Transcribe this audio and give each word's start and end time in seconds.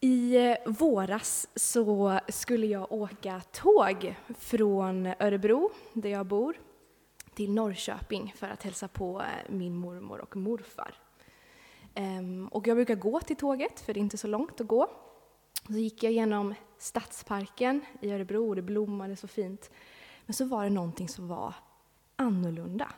I 0.00 0.56
våras 0.66 1.48
så 1.56 2.20
skulle 2.28 2.66
jag 2.66 2.92
åka 2.92 3.40
tåg 3.52 4.16
från 4.38 5.06
Örebro, 5.06 5.70
där 5.92 6.10
jag 6.10 6.26
bor, 6.26 6.56
till 7.34 7.52
Norrköping 7.52 8.34
för 8.36 8.48
att 8.48 8.62
hälsa 8.62 8.88
på 8.88 9.20
eh, 9.20 9.52
min 9.52 9.76
mormor 9.76 10.18
och 10.18 10.36
morfar. 10.36 10.94
Ehm, 11.94 12.48
och 12.48 12.66
jag 12.66 12.76
brukar 12.76 12.94
gå 12.94 13.20
till 13.20 13.36
tåget, 13.36 13.80
för 13.80 13.94
det 13.94 14.00
är 14.00 14.02
inte 14.02 14.18
så 14.18 14.26
långt 14.26 14.60
att 14.60 14.66
gå. 14.66 14.90
Så 15.66 15.72
gick 15.72 16.02
jag 16.02 16.12
genom 16.12 16.54
Stadsparken 16.78 17.80
i 18.00 18.10
Örebro 18.10 18.48
och 18.48 18.56
det 18.56 18.62
blommade 18.62 19.16
så 19.16 19.28
fint. 19.28 19.70
Men 20.26 20.34
så 20.34 20.44
var 20.44 20.64
det 20.64 20.70
någonting 20.70 21.08
som 21.08 21.28
var 21.28 21.54
annorlunda. 22.16 22.92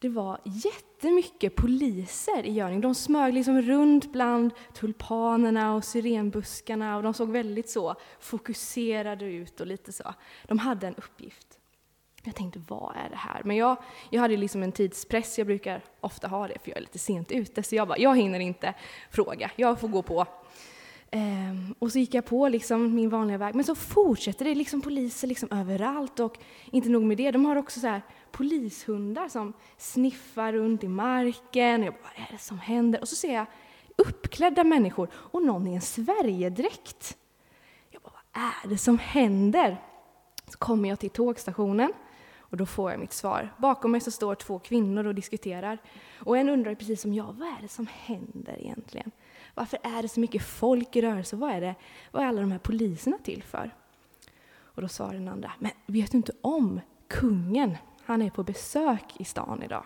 Det 0.00 0.08
var 0.08 0.40
jättemycket 0.44 1.56
poliser 1.56 2.46
i 2.46 2.52
Görning. 2.52 2.80
De 2.80 2.94
smög 2.94 3.34
liksom 3.34 3.62
runt 3.62 4.12
bland 4.12 4.52
tulpanerna 4.74 5.74
och 5.74 5.84
syrenbuskarna 5.84 6.96
och 6.96 7.02
de 7.02 7.14
såg 7.14 7.30
väldigt 7.30 7.70
så 7.70 7.94
fokuserade 8.20 9.24
ut 9.24 9.60
och 9.60 9.66
lite 9.66 9.92
så. 9.92 10.14
De 10.46 10.58
hade 10.58 10.86
en 10.86 10.94
uppgift. 10.94 11.58
Jag 12.22 12.34
tänkte, 12.34 12.62
vad 12.68 12.96
är 12.96 13.10
det 13.10 13.16
här? 13.16 13.42
Men 13.44 13.56
jag, 13.56 13.76
jag 14.10 14.20
hade 14.20 14.36
liksom 14.36 14.62
en 14.62 14.72
tidspress, 14.72 15.38
jag 15.38 15.46
brukar 15.46 15.84
ofta 16.00 16.28
ha 16.28 16.48
det 16.48 16.58
för 16.58 16.70
jag 16.70 16.76
är 16.76 16.80
lite 16.80 16.98
sent 16.98 17.32
ute, 17.32 17.62
så 17.62 17.74
jag 17.74 17.88
bara, 17.88 17.98
jag 17.98 18.16
hinner 18.16 18.40
inte 18.40 18.74
fråga, 19.10 19.50
jag 19.56 19.80
får 19.80 19.88
gå 19.88 20.02
på. 20.02 20.26
Ehm, 21.10 21.74
och 21.78 21.92
så 21.92 21.98
gick 21.98 22.14
jag 22.14 22.24
på 22.24 22.48
liksom 22.48 22.94
min 22.94 23.10
vanliga 23.10 23.38
väg, 23.38 23.54
men 23.54 23.64
så 23.64 23.74
fortsätter 23.74 24.44
det 24.44 24.54
liksom 24.54 24.80
poliser 24.80 25.28
liksom 25.28 25.48
överallt 25.52 26.20
och 26.20 26.38
inte 26.70 26.88
nog 26.88 27.02
med 27.02 27.16
det, 27.16 27.30
de 27.30 27.44
har 27.44 27.56
också 27.56 27.80
så 27.80 27.86
här 27.86 28.02
polishundar 28.32 29.28
som 29.28 29.52
sniffar 29.76 30.52
runt 30.52 30.84
i 30.84 30.88
marken. 30.88 31.82
Jag 31.82 31.92
bara, 31.94 32.00
vad 32.02 32.28
är 32.28 32.32
det 32.32 32.38
som 32.38 32.58
händer? 32.58 33.00
Och 33.00 33.08
så 33.08 33.16
ser 33.16 33.34
jag 33.34 33.46
uppklädda 33.96 34.64
människor 34.64 35.08
och 35.14 35.42
någon 35.42 35.66
i 35.66 35.74
en 35.74 35.80
Sverigedräkt. 35.80 37.16
Jag 37.90 38.02
bara, 38.02 38.12
vad 38.34 38.44
är 38.64 38.68
det 38.68 38.78
som 38.78 38.98
händer? 38.98 39.82
Så 40.48 40.58
kommer 40.58 40.88
jag 40.88 40.98
till 40.98 41.10
tågstationen 41.10 41.92
och 42.38 42.56
då 42.56 42.66
får 42.66 42.90
jag 42.90 43.00
mitt 43.00 43.12
svar. 43.12 43.54
Bakom 43.58 43.92
mig 43.92 44.00
så 44.00 44.10
står 44.10 44.34
två 44.34 44.58
kvinnor 44.58 45.06
och 45.06 45.14
diskuterar. 45.14 45.78
Och 46.18 46.38
en 46.38 46.48
undrar 46.48 46.74
precis 46.74 47.02
som 47.02 47.14
jag, 47.14 47.32
vad 47.38 47.48
är 47.48 47.58
det 47.62 47.68
som 47.68 47.86
händer 47.86 48.56
egentligen? 48.60 49.10
Varför 49.60 49.78
är 49.82 50.02
det 50.02 50.08
så 50.08 50.20
mycket 50.20 50.42
folk 50.42 50.96
i 50.96 51.02
rörelse? 51.02 51.36
Vad 51.36 51.50
är, 51.50 51.60
det, 51.60 51.74
vad 52.10 52.22
är 52.22 52.26
alla 52.26 52.40
de 52.40 52.52
här 52.52 52.58
poliserna 52.58 53.18
till 53.18 53.42
för? 53.42 53.74
Och 54.52 54.82
då 54.82 54.88
sa 54.88 55.08
den 55.08 55.28
andra, 55.28 55.52
men 55.58 55.70
vet 55.86 56.10
du 56.10 56.16
inte 56.16 56.32
om 56.40 56.80
kungen? 57.08 57.76
Han 58.04 58.22
är 58.22 58.30
på 58.30 58.42
besök 58.42 59.04
i 59.18 59.24
stan 59.24 59.62
idag. 59.62 59.84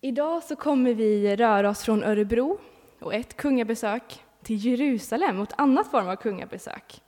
Idag 0.00 0.42
så 0.42 0.56
kommer 0.56 0.94
vi 0.94 1.36
röra 1.36 1.70
oss 1.70 1.82
från 1.82 2.02
Örebro 2.02 2.58
och 2.98 3.14
ett 3.14 3.36
kungabesök 3.36 4.24
till 4.42 4.66
Jerusalem 4.66 5.40
och 5.40 5.48
ett 5.48 5.58
annat 5.58 5.90
form 5.90 6.08
av 6.08 6.16
kungabesök. 6.16 7.02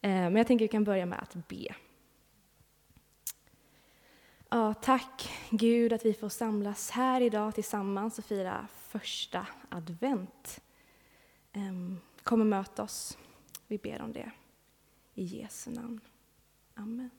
Eh, 0.00 0.10
men 0.10 0.36
jag 0.36 0.46
tänker 0.46 0.64
att 0.64 0.68
vi 0.68 0.72
kan 0.72 0.84
börja 0.84 1.06
med 1.06 1.18
att 1.18 1.48
be. 1.48 1.74
Ja, 4.52 4.74
tack 4.74 5.30
Gud 5.50 5.92
att 5.92 6.04
vi 6.04 6.14
får 6.14 6.28
samlas 6.28 6.90
här 6.90 7.20
idag 7.20 7.54
tillsammans 7.54 8.18
och 8.18 8.24
fira 8.24 8.68
första 8.72 9.46
advent. 9.68 10.60
Ehm, 11.52 12.00
kom 12.22 12.40
och 12.40 12.46
möt 12.46 12.78
oss. 12.78 13.18
Vi 13.66 13.78
ber 13.78 14.02
om 14.02 14.12
det. 14.12 14.30
I 15.14 15.24
Jesu 15.24 15.70
namn. 15.70 16.00
Amen. 16.74 17.10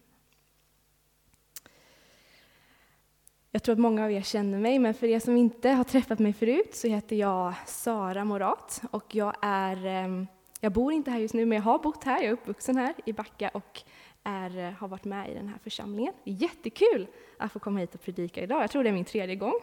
Jag 3.51 3.63
tror 3.63 3.73
att 3.73 3.79
många 3.79 4.05
av 4.05 4.11
er 4.11 4.21
känner 4.21 4.59
mig, 4.59 4.79
men 4.79 4.93
för 4.93 5.07
er 5.07 5.19
som 5.19 5.37
inte 5.37 5.69
har 5.69 5.83
träffat 5.83 6.19
mig 6.19 6.33
förut 6.33 6.75
så 6.75 6.87
heter 6.87 7.15
jag 7.15 7.53
Sara 7.67 8.25
Morat 8.25 8.81
och 8.91 9.15
jag 9.15 9.35
är 9.41 9.85
ehm, 9.85 10.27
jag 10.63 10.71
bor 10.71 10.93
inte 10.93 11.11
här 11.11 11.19
just 11.19 11.33
nu, 11.33 11.45
men 11.45 11.55
jag 11.55 11.63
har 11.63 11.79
bott 11.79 12.03
här. 12.03 12.17
Jag 12.17 12.25
är 12.25 12.31
uppvuxen 12.31 12.77
här 12.77 12.93
i 13.05 13.13
Backa 13.13 13.49
och 13.49 13.81
är, 14.23 14.57
eh, 14.57 14.71
har 14.71 14.87
varit 14.87 15.05
med 15.05 15.31
i 15.31 15.33
den 15.33 15.47
här 15.47 15.57
församlingen. 15.63 16.13
Jättekul 16.23 17.07
att 17.37 17.51
få 17.51 17.59
komma 17.59 17.79
hit 17.79 17.95
och 17.95 18.01
predika 18.01 18.41
idag. 18.41 18.63
Jag 18.63 18.71
tror 18.71 18.83
det 18.83 18.89
är 18.89 18.93
min 18.93 19.05
tredje 19.05 19.35
gång. 19.35 19.59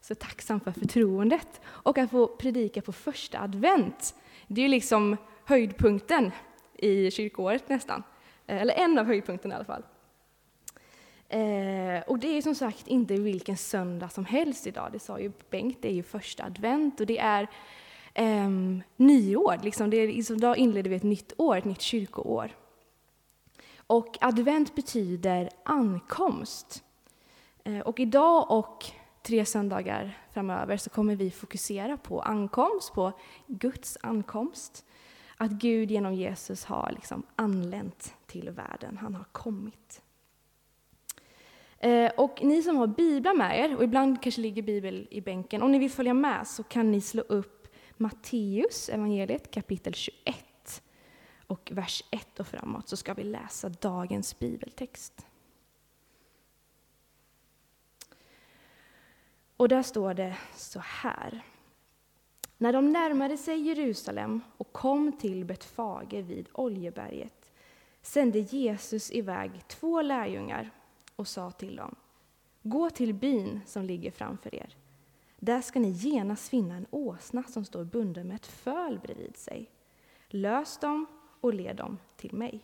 Så 0.00 0.14
tacksam 0.14 0.60
för 0.60 0.72
förtroendet. 0.72 1.60
Och 1.66 1.98
att 1.98 2.10
få 2.10 2.26
predika 2.26 2.82
på 2.82 2.92
första 2.92 3.40
advent. 3.40 4.14
Det 4.46 4.60
är 4.60 4.62
ju 4.62 4.68
liksom 4.68 5.16
höjdpunkten 5.44 6.30
i 6.74 7.10
kyrkoåret 7.10 7.68
nästan. 7.68 8.02
Eh, 8.46 8.62
eller 8.62 8.74
en 8.74 8.98
av 8.98 9.06
höjdpunkterna 9.06 9.54
i 9.54 9.56
alla 9.56 9.64
fall. 9.64 9.82
Eh, 11.28 12.02
och 12.06 12.18
det 12.18 12.28
är 12.28 12.42
som 12.42 12.54
sagt 12.54 12.88
inte 12.88 13.14
vilken 13.14 13.56
söndag 13.56 14.08
som 14.08 14.24
helst 14.24 14.66
idag. 14.66 14.88
Det 14.92 14.98
sa 14.98 15.20
ju 15.20 15.32
Bengt, 15.50 15.82
det 15.82 15.88
är 15.88 15.94
ju 15.94 16.02
första 16.02 16.44
advent 16.44 17.00
och 17.00 17.06
det 17.06 17.18
är 17.18 17.48
um, 18.18 18.82
nyår. 18.96 19.60
Liksom 19.62 19.90
det 19.90 19.96
är, 19.96 20.06
liksom, 20.06 20.36
idag 20.36 20.58
inleder 20.58 20.90
vi 20.90 20.96
ett 20.96 21.02
nytt 21.02 21.32
år, 21.38 21.56
ett 21.56 21.64
nytt 21.64 21.80
kyrkoår. 21.80 22.56
Och 23.86 24.16
advent 24.20 24.74
betyder 24.74 25.50
ankomst. 25.64 26.82
Ehm, 27.64 27.80
och 27.80 28.00
idag 28.00 28.50
och 28.50 28.84
tre 29.22 29.44
söndagar 29.44 30.18
framöver 30.32 30.76
så 30.76 30.90
kommer 30.90 31.16
vi 31.16 31.30
fokusera 31.30 31.96
på 31.96 32.20
ankomst, 32.20 32.92
på 32.92 33.12
Guds 33.46 33.98
ankomst. 34.02 34.84
Att 35.36 35.50
Gud 35.50 35.90
genom 35.90 36.14
Jesus 36.14 36.64
har 36.64 36.92
liksom 36.94 37.22
anlänt 37.36 38.14
till 38.26 38.50
världen, 38.50 38.98
han 38.98 39.14
har 39.14 39.24
kommit. 39.32 40.02
Ehm, 41.78 42.10
och 42.16 42.40
ni 42.42 42.62
som 42.62 42.76
har 42.76 42.86
biblar 42.86 43.34
med 43.34 43.60
er, 43.60 43.76
och 43.76 43.84
ibland 43.84 44.22
kanske 44.22 44.40
ligger 44.40 44.62
bibel 44.62 45.08
i 45.10 45.20
bänken, 45.20 45.62
om 45.62 45.72
ni 45.72 45.78
vill 45.78 45.90
följa 45.90 46.14
med 46.14 46.46
så 46.46 46.62
kan 46.62 46.90
ni 46.90 47.00
slå 47.00 47.22
upp 47.22 47.55
Matteus 47.96 48.88
evangeliet 48.88 49.50
kapitel 49.50 49.94
21 49.94 50.82
och 51.46 51.70
vers 51.74 52.02
1 52.10 52.40
och 52.40 52.46
framåt 52.46 52.88
så 52.88 52.96
ska 52.96 53.14
vi 53.14 53.24
läsa 53.24 53.68
dagens 53.68 54.38
bibeltext. 54.38 55.26
Och 59.56 59.68
där 59.68 59.82
står 59.82 60.14
det 60.14 60.36
så 60.54 60.80
här. 60.80 61.44
När 62.58 62.72
de 62.72 62.92
närmade 62.92 63.36
sig 63.36 63.60
Jerusalem 63.60 64.40
och 64.56 64.72
kom 64.72 65.12
till 65.12 65.44
Betfage 65.44 66.14
vid 66.14 66.48
Oljeberget 66.52 67.52
sände 68.02 68.38
Jesus 68.38 69.12
iväg 69.12 69.50
två 69.68 70.02
lärjungar 70.02 70.70
och 71.16 71.28
sa 71.28 71.50
till 71.50 71.76
dem 71.76 71.94
Gå 72.62 72.90
till 72.90 73.14
byn 73.14 73.60
som 73.66 73.84
ligger 73.84 74.10
framför 74.10 74.54
er. 74.54 74.76
Där 75.46 75.60
ska 75.62 75.80
ni 75.80 75.90
genast 75.90 76.48
finna 76.48 76.74
en 76.74 76.86
åsna 76.90 77.42
som 77.42 77.64
står 77.64 77.84
bunden 77.84 78.28
med 78.28 78.34
ett 78.34 78.46
föl 78.46 78.98
bredvid 78.98 79.36
sig. 79.36 79.70
Lös 80.28 80.78
dem 80.78 81.06
och 81.40 81.54
led 81.54 81.76
dem 81.76 81.98
till 82.16 82.34
mig. 82.34 82.60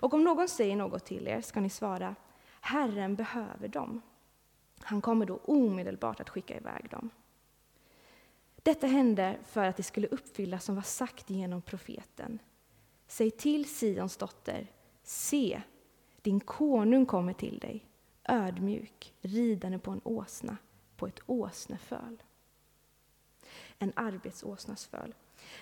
Och 0.00 0.14
om 0.14 0.24
någon 0.24 0.48
säger 0.48 0.76
något 0.76 1.04
till 1.04 1.28
er 1.28 1.40
ska 1.40 1.60
ni 1.60 1.70
svara, 1.70 2.16
Herren 2.60 3.16
behöver 3.16 3.68
dem. 3.68 4.02
Han 4.80 5.00
kommer 5.00 5.26
då 5.26 5.36
omedelbart 5.36 6.20
att 6.20 6.30
skicka 6.30 6.56
iväg 6.56 6.88
dem. 6.90 7.10
Detta 8.62 8.86
hände 8.86 9.38
för 9.44 9.64
att 9.64 9.76
det 9.76 9.82
skulle 9.82 10.06
uppfyllas 10.06 10.64
som 10.64 10.74
var 10.74 10.82
sagt 10.82 11.30
genom 11.30 11.62
profeten. 11.62 12.38
Säg 13.06 13.30
till 13.30 13.64
Sions 13.64 14.16
dotter, 14.16 14.66
se, 15.02 15.62
din 16.22 16.40
konung 16.40 17.06
kommer 17.06 17.32
till 17.32 17.58
dig, 17.58 17.86
ödmjuk, 18.24 19.14
ridande 19.20 19.78
på 19.78 19.90
en 19.90 20.00
åsna, 20.04 20.56
på 21.00 21.06
ett 21.06 21.20
åsneföl. 21.26 22.22
En 23.78 23.92
arbetsåsnas 23.96 24.86
föl. 24.86 25.14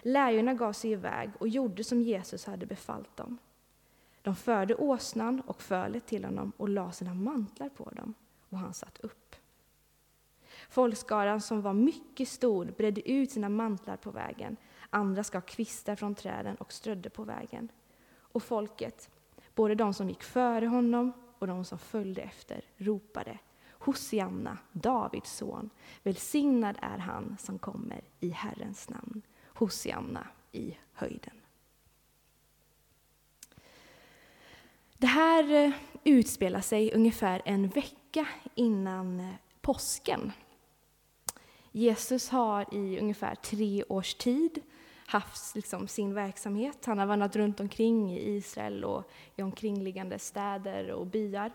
Lärjungarna 0.03 0.55
gav 0.55 0.73
sig 0.73 0.91
iväg 0.91 1.31
och 1.39 1.49
gjorde 1.49 1.85
som 1.85 2.03
Jesus 2.03 2.47
hade 2.47 2.67
befallt 2.67 3.17
dem. 3.17 3.39
De 4.23 4.37
förde 4.37 4.75
åsnan 4.75 5.41
och 5.41 5.63
fölet 5.63 6.07
till 6.07 6.25
honom 6.25 6.53
och 6.57 6.69
lade 6.69 6.93
sina 6.93 7.15
mantlar 7.15 7.69
på 7.69 7.91
dem, 7.91 8.15
och 8.49 8.59
han 8.59 8.75
satt 8.75 8.99
upp. 9.01 9.37
Folkskaran, 10.71 11.41
som 11.41 11.63
var 11.63 11.73
mycket 11.73 12.29
stor, 12.29 12.65
bredde 12.77 13.11
ut 13.11 13.31
sina 13.31 13.49
mantlar 13.49 13.97
på 13.97 14.11
vägen. 14.11 14.57
Andra 14.91 15.25
skar 15.25 15.41
kvistar 15.41 15.97
från 15.97 16.15
träden 16.15 16.57
och 16.57 16.73
strödde 16.73 17.11
på 17.11 17.25
vägen. 17.25 17.69
Och 18.19 18.43
folket, 18.43 19.11
både 19.55 19.75
de 19.75 19.95
som 19.95 20.09
gick 20.09 20.23
före 20.23 20.67
honom 20.67 21.13
och 21.39 21.47
de 21.47 21.65
som 21.65 21.79
följde 21.79 22.23
efter, 22.23 22.65
ropade 22.77 23.39
Hosianna, 23.79 24.59
Davids 24.73 25.37
son. 25.37 25.71
Välsignad 26.03 26.77
är 26.83 26.99
han 26.99 27.37
som 27.41 27.59
kommer 27.59 28.01
i 28.21 28.29
Herrens 28.29 28.89
namn. 28.89 29.23
Hosianna 29.55 30.27
i 30.53 30.77
höjden. 30.93 31.41
Det 34.99 35.07
här 35.07 35.65
eh, 35.65 35.73
utspelar 36.05 36.61
sig 36.61 36.93
ungefär 36.93 37.43
en 37.45 37.69
vecka 37.69 38.27
innan 38.55 39.21
eh, 39.21 39.35
påsken. 39.61 40.33
Jesus 41.73 42.29
har 42.29 42.75
i 42.75 43.01
ungefär 43.01 43.35
tre 43.35 43.85
års 43.89 44.15
tid 44.15 44.63
haft 45.07 45.55
liksom 45.55 45.89
sin 45.89 46.15
verksamhet. 46.15 46.85
Han 46.87 46.99
har 46.99 47.07
vandrat 47.07 47.37
runt 47.37 47.61
omkring 47.61 48.13
i 48.13 48.37
Israel 48.37 48.85
och 48.85 49.11
i 49.37 49.43
omkringliggande 49.43 50.19
städer 50.19 50.91
och 50.91 51.07
byar. 51.07 51.53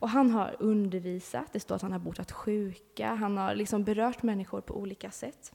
Och 0.00 0.08
han 0.08 0.30
har 0.30 0.56
undervisat, 0.58 1.52
det 1.52 1.60
står 1.60 1.74
att 1.74 1.82
han 1.82 1.92
har 1.92 1.98
botat 1.98 2.32
sjuka, 2.32 3.14
han 3.14 3.36
har 3.36 3.54
liksom 3.54 3.84
berört 3.84 4.22
människor 4.22 4.60
på 4.60 4.76
olika 4.76 5.10
sätt. 5.10 5.52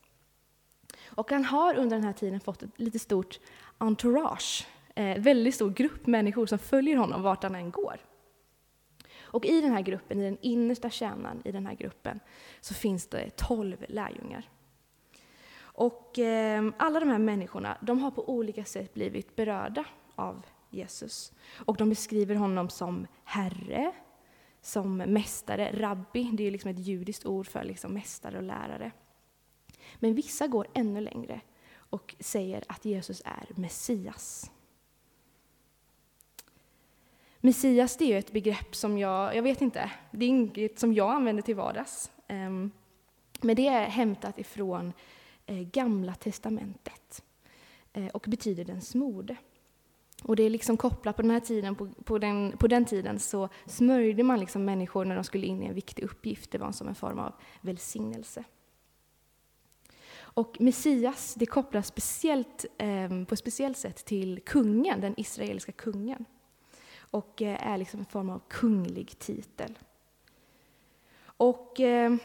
Och 1.06 1.32
han 1.32 1.46
har 1.46 1.76
under 1.76 1.98
den 1.98 2.06
här 2.06 2.14
tiden 2.14 2.40
fått 2.40 2.64
ett 2.64 2.80
lite 2.80 3.00
stort 3.00 3.40
entourage, 3.78 4.68
eh, 4.96 5.22
väldigt 5.22 5.56
stor 5.56 5.70
grupp 5.70 6.08
människor 6.08 6.46
som 6.46 6.60
följer 6.60 6.98
honom 6.98 7.22
vart 7.22 7.44
han 7.44 7.56
än 7.56 7.72
går. 7.72 7.98
Och 9.22 9.46
i 9.46 9.62
den 9.62 9.72
här 9.72 9.82
gruppen, 9.82 10.20
i 10.20 10.24
den 10.24 10.38
innersta 10.42 10.90
kärnan 10.90 11.42
i 11.46 11.52
den 11.52 11.66
här 11.66 11.76
gruppen, 11.76 12.20
så 12.62 12.74
finns 12.74 13.08
det 13.08 13.30
tolv 13.38 13.86
lärjungar. 13.88 14.50
Och 15.76 16.20
eh, 16.20 16.64
alla 16.78 17.00
de 17.00 17.10
här 17.10 17.20
människorna, 17.20 17.78
de 17.82 18.00
har 18.00 18.12
på 18.12 18.30
olika 18.30 18.66
sätt 18.66 18.94
blivit 18.94 19.36
berörda 19.36 19.86
av 20.16 20.46
Jesus. 20.70 21.34
Och 21.66 21.78
de 21.78 21.90
beskriver 21.90 22.36
honom 22.36 22.70
som 22.70 23.08
Herre, 23.24 23.94
som 24.64 24.98
mästare, 24.98 25.72
rabbi, 25.74 26.30
det 26.34 26.48
är 26.48 26.52
liksom 26.52 26.72
ett 26.72 26.88
judiskt 26.88 27.26
ord 27.26 27.48
för 27.48 27.64
liksom 27.64 27.94
mästare 27.94 28.38
och 28.38 28.44
lärare. 28.44 28.92
Men 30.00 30.16
vissa 30.16 30.48
går 30.48 30.68
ännu 30.74 31.02
längre 31.02 31.42
och 31.76 32.16
säger 32.20 32.64
att 32.68 32.86
Jesus 32.86 33.22
är 33.26 33.48
Messias. 33.56 34.52
Messias 37.40 37.98
det 37.98 38.14
är 38.14 38.18
ett 38.18 38.32
begrepp 38.32 38.76
som 38.76 38.98
jag, 38.98 39.36
jag 39.36 39.44
vet 39.44 39.62
inte, 39.62 39.92
det 40.12 40.26
är 40.26 40.30
inget 40.30 40.80
som 40.80 40.94
jag 40.94 41.12
använder 41.12 41.44
till 41.44 41.56
vardags. 41.56 42.12
Ehm, 42.28 42.72
men 43.42 43.56
det 43.56 43.68
är 43.68 43.86
hämtat 43.86 44.40
ifrån 44.40 44.94
eh, 45.46 45.62
Gamla 45.62 46.16
Testamentet 46.16 47.24
eh, 47.94 48.08
och 48.08 48.26
betyder 48.28 48.66
den 48.66 48.82
smorde. 48.82 49.38
Och 50.24 50.36
det 50.36 50.44
är 50.44 50.50
liksom 50.50 50.78
kopplat 50.78 51.16
på 51.16 51.22
den 51.22 51.32
här 51.32 51.40
tiden, 51.40 51.76
på, 51.76 51.88
på, 52.04 52.18
den, 52.18 52.58
på 52.58 52.68
den 52.68 52.86
tiden 52.86 53.20
så 53.20 53.50
smörjde 53.66 54.24
man 54.24 54.40
liksom 54.40 54.66
människor 54.66 55.06
när 55.06 55.16
de 55.16 55.24
skulle 55.24 55.46
in 55.46 55.64
i 55.64 55.66
en 55.66 55.74
viktig 55.74 56.04
uppgift. 56.04 56.52
Det 56.52 56.58
var 56.58 56.72
som 56.72 56.88
en 56.88 56.96
form 56.96 57.20
av 57.20 57.34
välsignelse. 57.62 58.44
Och 60.16 60.58
Messias 60.60 61.36
det 61.36 61.46
kopplas 61.46 61.88
speciellt, 61.88 62.66
eh, 62.78 63.24
på 63.26 63.34
ett 63.34 63.40
speciellt 63.40 63.78
sätt 63.78 64.06
till 64.06 64.40
kungen, 64.46 65.02
den 65.02 65.20
israeliska 65.20 65.72
kungen. 65.72 66.26
Och 67.00 67.42
eh, 67.42 67.68
är 67.68 67.78
liksom 67.78 68.00
en 68.00 68.06
form 68.06 68.30
av 68.30 68.42
kunglig 68.48 69.20
titel. 69.20 69.80
Och 71.26 71.80
eh, 71.80 72.16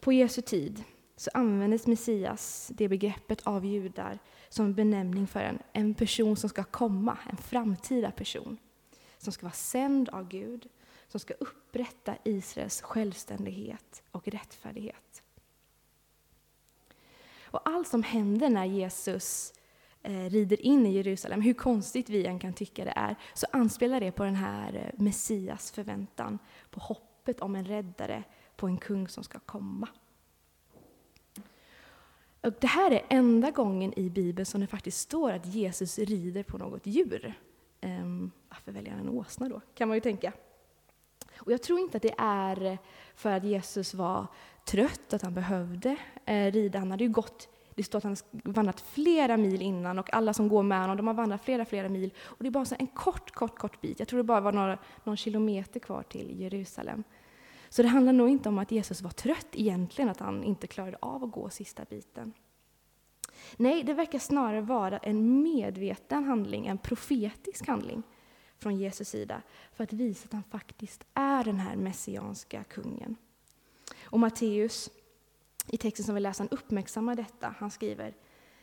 på 0.00 0.12
Jesu 0.12 0.42
tid 0.42 0.84
så 1.16 1.30
användes 1.34 1.86
Messias, 1.86 2.70
det 2.74 2.88
begreppet, 2.88 3.42
av 3.42 3.64
judar 3.64 4.18
som 4.52 4.74
benämning 4.74 5.26
för 5.26 5.40
en, 5.40 5.58
en 5.72 5.94
person 5.94 6.36
som 6.36 6.50
ska 6.50 6.64
komma, 6.64 7.18
en 7.30 7.36
framtida 7.36 8.10
person. 8.10 8.58
Som 9.18 9.32
ska 9.32 9.46
vara 9.46 9.52
sänd 9.52 10.08
av 10.08 10.28
Gud, 10.28 10.68
som 11.08 11.20
ska 11.20 11.34
upprätta 11.34 12.16
Israels 12.24 12.82
självständighet 12.82 14.02
och 14.10 14.28
rättfärdighet. 14.28 15.22
Och 17.44 17.68
allt 17.68 17.88
som 17.88 18.02
händer 18.02 18.50
när 18.50 18.64
Jesus 18.64 19.54
eh, 20.02 20.30
rider 20.30 20.60
in 20.60 20.86
i 20.86 20.92
Jerusalem, 20.92 21.40
hur 21.40 21.54
konstigt 21.54 22.08
vi 22.08 22.26
än 22.26 22.38
kan 22.38 22.52
tycka 22.52 22.84
det 22.84 22.94
är, 22.96 23.16
så 23.34 23.46
anspelar 23.52 24.00
det 24.00 24.12
på 24.12 24.24
den 24.24 24.36
här 24.36 24.74
eh, 24.74 25.02
Messias 25.02 25.70
förväntan, 25.70 26.38
på 26.70 26.80
hoppet 26.80 27.40
om 27.40 27.56
en 27.56 27.64
räddare, 27.64 28.24
på 28.56 28.66
en 28.66 28.78
kung 28.78 29.08
som 29.08 29.24
ska 29.24 29.38
komma. 29.38 29.88
Och 32.42 32.52
det 32.60 32.66
här 32.66 32.90
är 32.90 33.02
enda 33.08 33.50
gången 33.50 33.98
i 33.98 34.10
Bibeln 34.10 34.46
som 34.46 34.60
det 34.60 34.66
faktiskt 34.66 34.98
står 34.98 35.32
att 35.32 35.46
Jesus 35.46 35.98
rider 35.98 36.42
på 36.42 36.58
något 36.58 36.86
djur. 36.86 37.34
Um, 37.82 38.30
varför 38.48 38.72
väljer 38.72 38.92
han 38.92 39.00
en 39.00 39.08
åsna 39.08 39.48
då, 39.48 39.60
kan 39.74 39.88
man 39.88 39.96
ju 39.96 40.00
tänka. 40.00 40.32
Och 41.36 41.52
jag 41.52 41.62
tror 41.62 41.78
inte 41.78 41.96
att 41.96 42.02
det 42.02 42.14
är 42.18 42.78
för 43.14 43.32
att 43.32 43.44
Jesus 43.44 43.94
var 43.94 44.26
trött, 44.64 45.12
att 45.12 45.22
han 45.22 45.34
behövde 45.34 45.96
eh, 46.24 46.52
rida. 46.52 46.78
Han 46.78 46.90
hade 46.90 47.04
ju 47.04 47.10
gått, 47.10 47.48
det 47.74 47.82
står 47.82 47.98
att 47.98 48.04
han 48.04 48.16
vandrat 48.30 48.80
flera 48.80 49.36
mil 49.36 49.62
innan 49.62 49.98
och 49.98 50.14
alla 50.14 50.34
som 50.34 50.48
går 50.48 50.62
med 50.62 50.80
honom, 50.80 50.96
de 50.96 51.06
har 51.06 51.14
vandrat 51.14 51.44
flera, 51.44 51.64
flera 51.64 51.88
mil. 51.88 52.14
Och 52.18 52.42
det 52.42 52.46
är 52.46 52.50
bara 52.50 52.76
en 52.78 52.86
kort, 52.86 53.30
kort, 53.30 53.58
kort 53.58 53.80
bit. 53.80 53.98
Jag 53.98 54.08
tror 54.08 54.18
det 54.18 54.24
bara 54.24 54.40
var 54.40 54.52
några, 54.52 54.78
någon 55.04 55.16
kilometer 55.16 55.80
kvar 55.80 56.02
till 56.02 56.40
Jerusalem. 56.40 57.04
Så 57.72 57.82
det 57.82 57.88
handlar 57.88 58.12
nog 58.12 58.28
inte 58.28 58.48
om 58.48 58.58
att 58.58 58.70
Jesus 58.70 59.02
var 59.02 59.10
trött 59.10 59.46
egentligen, 59.52 60.08
att 60.08 60.20
han 60.20 60.44
inte 60.44 60.66
klarade 60.66 60.96
av 61.00 61.24
att 61.24 61.30
gå 61.30 61.50
sista 61.50 61.84
biten. 61.84 62.32
Nej, 63.56 63.82
det 63.82 63.94
verkar 63.94 64.18
snarare 64.18 64.60
vara 64.60 64.98
en 64.98 65.42
medveten 65.42 66.24
handling, 66.24 66.66
en 66.66 66.78
profetisk 66.78 67.66
handling 67.66 68.02
från 68.58 68.76
Jesus 68.76 69.08
sida, 69.08 69.42
för 69.72 69.84
att 69.84 69.92
visa 69.92 70.24
att 70.24 70.32
han 70.32 70.42
faktiskt 70.42 71.04
är 71.14 71.44
den 71.44 71.58
här 71.58 71.76
messianska 71.76 72.64
kungen. 72.64 73.16
Och 74.02 74.20
Matteus, 74.20 74.90
i 75.66 75.76
texten 75.76 76.04
som 76.04 76.14
vi 76.14 76.20
läser, 76.20 76.44
han 76.44 76.58
uppmärksammar 76.58 77.14
detta. 77.14 77.54
Han 77.58 77.70
skriver 77.70 78.14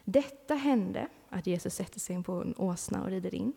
Detta 0.04 0.56
hände, 0.56 1.08
att 1.30 1.48
Jesus 1.48 1.76
sätter 1.76 2.00
sig 2.00 2.24
på 2.24 2.34
en 2.34 2.56
åsna 2.58 3.04
och 3.04 3.10
rider 3.10 3.36
in, 3.36 3.54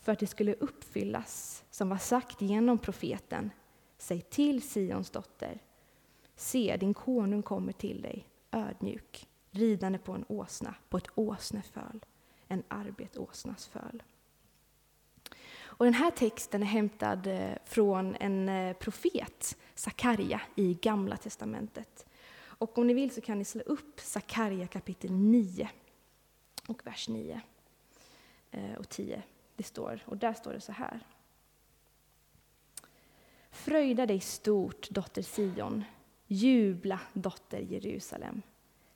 för 0.00 0.12
att 0.12 0.18
det 0.18 0.26
skulle 0.26 0.54
uppfyllas 0.54 1.64
som 1.70 1.88
var 1.88 1.98
sagt 1.98 2.42
genom 2.42 2.78
profeten 2.78 3.50
Säg 3.98 4.20
till 4.20 4.62
Sions 4.62 5.10
dotter, 5.10 5.58
se 6.36 6.76
din 6.76 6.94
konung 6.94 7.42
kommer 7.42 7.72
till 7.72 8.02
dig, 8.02 8.28
ödmjuk, 8.50 9.28
ridande 9.50 9.98
på 9.98 10.12
en 10.12 10.24
åsna, 10.28 10.74
på 10.88 10.96
ett 10.96 11.08
åsneföl, 11.14 12.04
en 12.48 12.62
arbetåsnas 12.68 13.66
föl. 13.66 14.02
Och 15.78 15.84
den 15.84 15.94
här 15.94 16.10
texten 16.10 16.62
är 16.62 16.66
hämtad 16.66 17.26
eh, 17.26 17.52
från 17.64 18.16
en 18.20 18.48
eh, 18.48 18.76
profet, 18.76 19.56
Sakarja, 19.74 20.40
i 20.54 20.74
Gamla 20.74 21.16
testamentet. 21.16 22.06
Och 22.58 22.78
om 22.78 22.86
ni 22.86 22.94
vill 22.94 23.10
så 23.10 23.20
kan 23.20 23.38
ni 23.38 23.44
slå 23.44 23.62
upp 23.62 24.00
Sakarja 24.00 24.66
kapitel 24.66 25.12
9 25.12 25.70
och 26.68 26.86
vers 26.86 27.08
9 27.08 27.40
eh, 28.50 28.74
och 28.74 28.88
10. 28.88 29.22
Det 29.56 29.62
står, 29.62 30.02
och 30.06 30.16
där 30.16 30.34
står 30.34 30.52
det 30.52 30.60
så 30.60 30.72
här. 30.72 31.06
Fröjda 33.56 34.06
dig 34.06 34.20
stort, 34.20 34.90
dotter 34.90 35.22
Sion. 35.22 35.84
Jubla, 36.26 37.00
dotter 37.12 37.60
Jerusalem. 37.60 38.42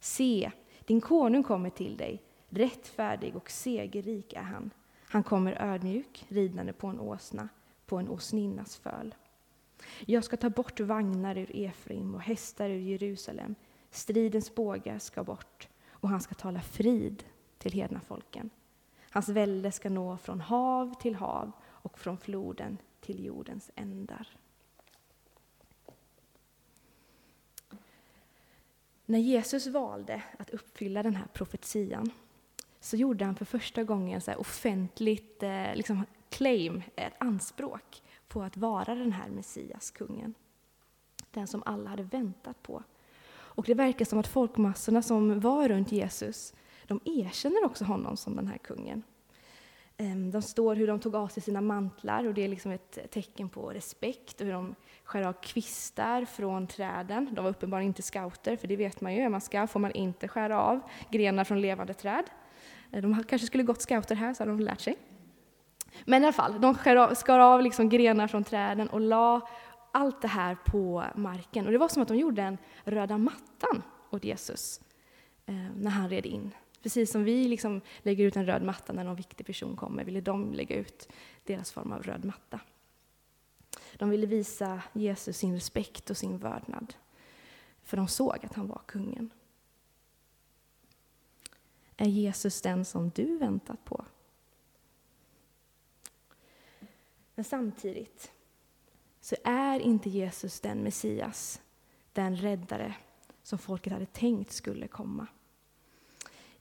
Se, 0.01 0.51
din 0.85 1.01
konung 1.01 1.43
kommer 1.43 1.71
till 1.71 1.97
dig. 1.97 2.23
Rättfärdig 2.49 3.37
och 3.37 3.51
segerrik 3.51 4.33
är 4.33 4.43
han. 4.43 4.71
Han 5.05 5.23
kommer 5.23 5.63
ödmjuk, 5.63 6.27
ridande 6.29 6.73
på 6.73 6.87
en 6.87 7.01
åsna, 7.01 7.49
på 7.87 7.99
en 7.99 8.09
åsninnas 8.09 8.77
föl. 8.77 9.15
Jag 10.07 10.25
ska 10.25 10.37
ta 10.37 10.51
bort 10.51 10.81
vagnar 10.81 11.39
ur 11.39 11.57
Efraim 11.57 12.15
och 12.15 12.23
hästar 12.23 12.71
ur 12.71 12.81
Jerusalem. 12.81 13.55
Stridens 13.91 14.55
bågar 14.55 14.99
ska 14.99 15.25
bort, 15.25 15.69
och 15.91 16.09
han 16.09 16.21
ska 16.21 16.35
tala 16.35 16.61
frid 16.61 17.25
till 17.59 17.73
hedna 17.73 18.01
folken. 18.01 18.51
Hans 19.11 19.29
välde 19.29 19.73
ska 19.73 19.91
nå 19.91 20.17
från 20.17 20.41
hav 20.41 20.95
till 21.01 21.15
hav 21.15 21.53
och 21.67 21.99
från 21.99 22.19
floden 22.19 22.79
till 23.01 23.25
jordens 23.25 23.71
ändar. 23.75 24.29
När 29.11 29.19
Jesus 29.19 29.67
valde 29.67 30.23
att 30.39 30.51
uppfylla 30.51 31.03
den 31.03 31.17
här 31.17 31.27
profetian 31.33 32.11
så 32.81 32.97
gjorde 32.97 33.25
han 33.25 33.35
för 33.35 33.45
första 33.45 33.85
gången 33.85 34.21
så 34.21 34.35
offentligt 34.35 35.43
eh, 35.43 35.75
liksom 35.75 36.05
claim, 36.29 36.83
ett 36.97 37.13
anspråk 37.19 38.03
på 38.29 38.43
att 38.43 38.57
vara 38.57 38.95
den 38.95 39.13
här 39.13 39.31
Messias, 39.31 39.91
kungen. 39.91 40.35
Den 41.31 41.47
som 41.47 41.63
alla 41.67 41.91
hade 41.91 42.03
väntat 42.03 42.63
på. 42.63 42.83
Och 43.31 43.65
det 43.65 43.75
verkar 43.75 44.05
som 44.05 44.19
att 44.19 44.27
folkmassorna 44.27 45.03
som 45.03 45.41
var 45.41 45.69
runt 45.69 45.93
Jesus, 45.93 46.55
de 46.87 47.01
erkänner 47.05 47.65
också 47.65 47.85
honom 47.85 48.17
som 48.17 48.37
den 48.37 48.47
här 48.47 48.59
kungen. 48.59 49.03
Ehm, 50.01 50.31
de 50.31 50.43
står 50.43 50.77
hur 50.77 50.87
de 50.87 51.01
tog 51.01 51.15
av 51.15 51.29
sig 51.29 51.43
sina 51.43 51.61
mantlar 51.61 52.27
och 52.27 52.35
det 52.35 52.45
är 52.45 52.49
liksom 52.49 52.73
ett 52.73 53.11
tecken 53.11 53.49
på 53.49 53.71
respekt 53.71 54.41
och 54.41 54.47
hur 54.47 54.53
de 54.53 54.75
skär 55.05 55.23
av 55.23 55.33
kvistar 55.33 56.25
från 56.25 56.67
träden. 56.67 57.29
De 57.35 57.45
var 57.45 57.51
uppenbarligen 57.51 57.91
inte 57.91 58.03
scouter, 58.03 58.57
för 58.57 58.69
det 58.69 58.77
vet 58.77 59.01
man 59.01 59.15
ju, 59.15 59.21
är 59.21 59.29
man 59.29 59.41
scout 59.41 59.71
får 59.71 59.81
man 59.81 59.93
inte 59.93 60.29
skära 60.29 60.63
av 60.63 60.81
grenar 61.11 61.45
från 61.45 61.61
levande 61.61 61.95
träd. 61.95 62.25
Ehm, 62.93 63.03
de 63.03 63.25
kanske 63.25 63.47
skulle 63.47 63.63
gått 63.63 63.83
scouter 63.83 64.15
här, 64.15 64.35
så 64.35 64.43
hade 64.43 64.53
de 64.53 64.61
lärt 64.61 64.81
sig. 64.81 64.97
Men 66.05 66.23
i 66.23 66.27
alla 66.27 66.33
fall, 66.33 66.61
de 66.61 66.75
skar 66.75 66.97
av, 66.97 67.15
skar 67.15 67.39
av 67.39 67.63
liksom 67.63 67.89
grenar 67.89 68.27
från 68.27 68.45
träden 68.45 68.89
och 68.89 69.01
la 69.01 69.49
allt 69.93 70.23
det 70.23 70.29
här 70.29 70.55
på 70.55 71.05
marken. 71.15 71.67
Och 71.67 71.73
det 71.73 71.79
var 71.79 71.89
som 71.89 72.03
att 72.03 72.09
de 72.09 72.17
gjorde 72.17 72.43
en 72.43 72.59
röda 72.85 73.19
mattan 73.19 73.83
åt 74.11 74.25
Jesus 74.25 74.81
ehm, 75.47 75.73
när 75.75 75.91
han 75.91 76.11
red 76.11 76.27
in. 76.27 76.53
Precis 76.83 77.11
som 77.11 77.25
vi 77.25 77.49
liksom 77.49 77.81
lägger 78.03 78.25
ut 78.25 78.37
en 78.37 78.47
röd 78.47 78.63
matta 78.63 78.93
när 78.93 79.05
någon 79.05 79.17
viktig 79.17 79.47
person 79.47 79.77
kommer, 79.77 80.05
ville 80.05 80.21
de 80.21 80.53
lägga 80.53 80.77
ut 80.77 81.09
deras 81.45 81.73
form 81.73 81.93
av 81.93 82.03
röd 82.03 82.25
matta. 82.25 82.61
De 83.97 84.11
ville 84.11 84.27
visa 84.27 84.83
Jesus 84.93 85.37
sin 85.37 85.55
respekt 85.55 86.11
och 86.11 86.17
sin 86.17 86.39
vördnad, 86.39 86.95
för 87.83 87.97
de 87.97 88.09
såg 88.09 88.45
att 88.47 88.55
han 88.55 88.69
var 88.69 88.83
kungen. 88.87 89.31
Är 91.97 92.09
Jesus 92.09 92.63
den 92.63 92.85
som 92.85 93.11
du 93.11 93.39
väntat 93.39 93.85
på? 93.85 94.05
Men 97.35 97.45
samtidigt 97.45 98.33
så 99.21 99.37
är 99.45 99.81
inte 99.81 100.11
Jesus 100.11 100.61
den 100.61 100.79
Messias, 100.79 101.61
den 102.13 102.37
räddare 102.37 102.95
som 103.43 103.59
folket 103.59 103.93
hade 103.93 104.07
tänkt 104.07 104.53
skulle 104.53 104.89
komma. 104.89 105.27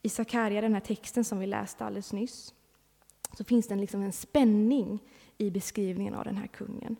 I 0.02 0.08
Sakarja, 0.08 0.60
den 0.60 0.74
här 0.74 0.80
texten 0.80 1.24
som 1.24 1.38
vi 1.38 1.46
läste 1.46 1.84
alldeles 1.84 2.12
nyss, 2.12 2.54
så 3.32 3.44
finns 3.44 3.68
det 3.68 3.76
liksom 3.76 4.02
en 4.02 4.12
spänning 4.12 4.98
i 5.38 5.50
beskrivningen 5.50 6.14
av 6.14 6.24
den 6.24 6.36
här 6.36 6.46
kungen. 6.46 6.96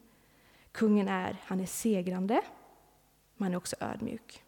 Kungen 0.73 1.09
är, 1.09 1.37
han 1.45 1.61
är 1.61 1.67
segrande, 1.67 2.41
men 3.37 3.45
han 3.45 3.53
är 3.53 3.57
också 3.57 3.77
ödmjuk. 3.81 4.45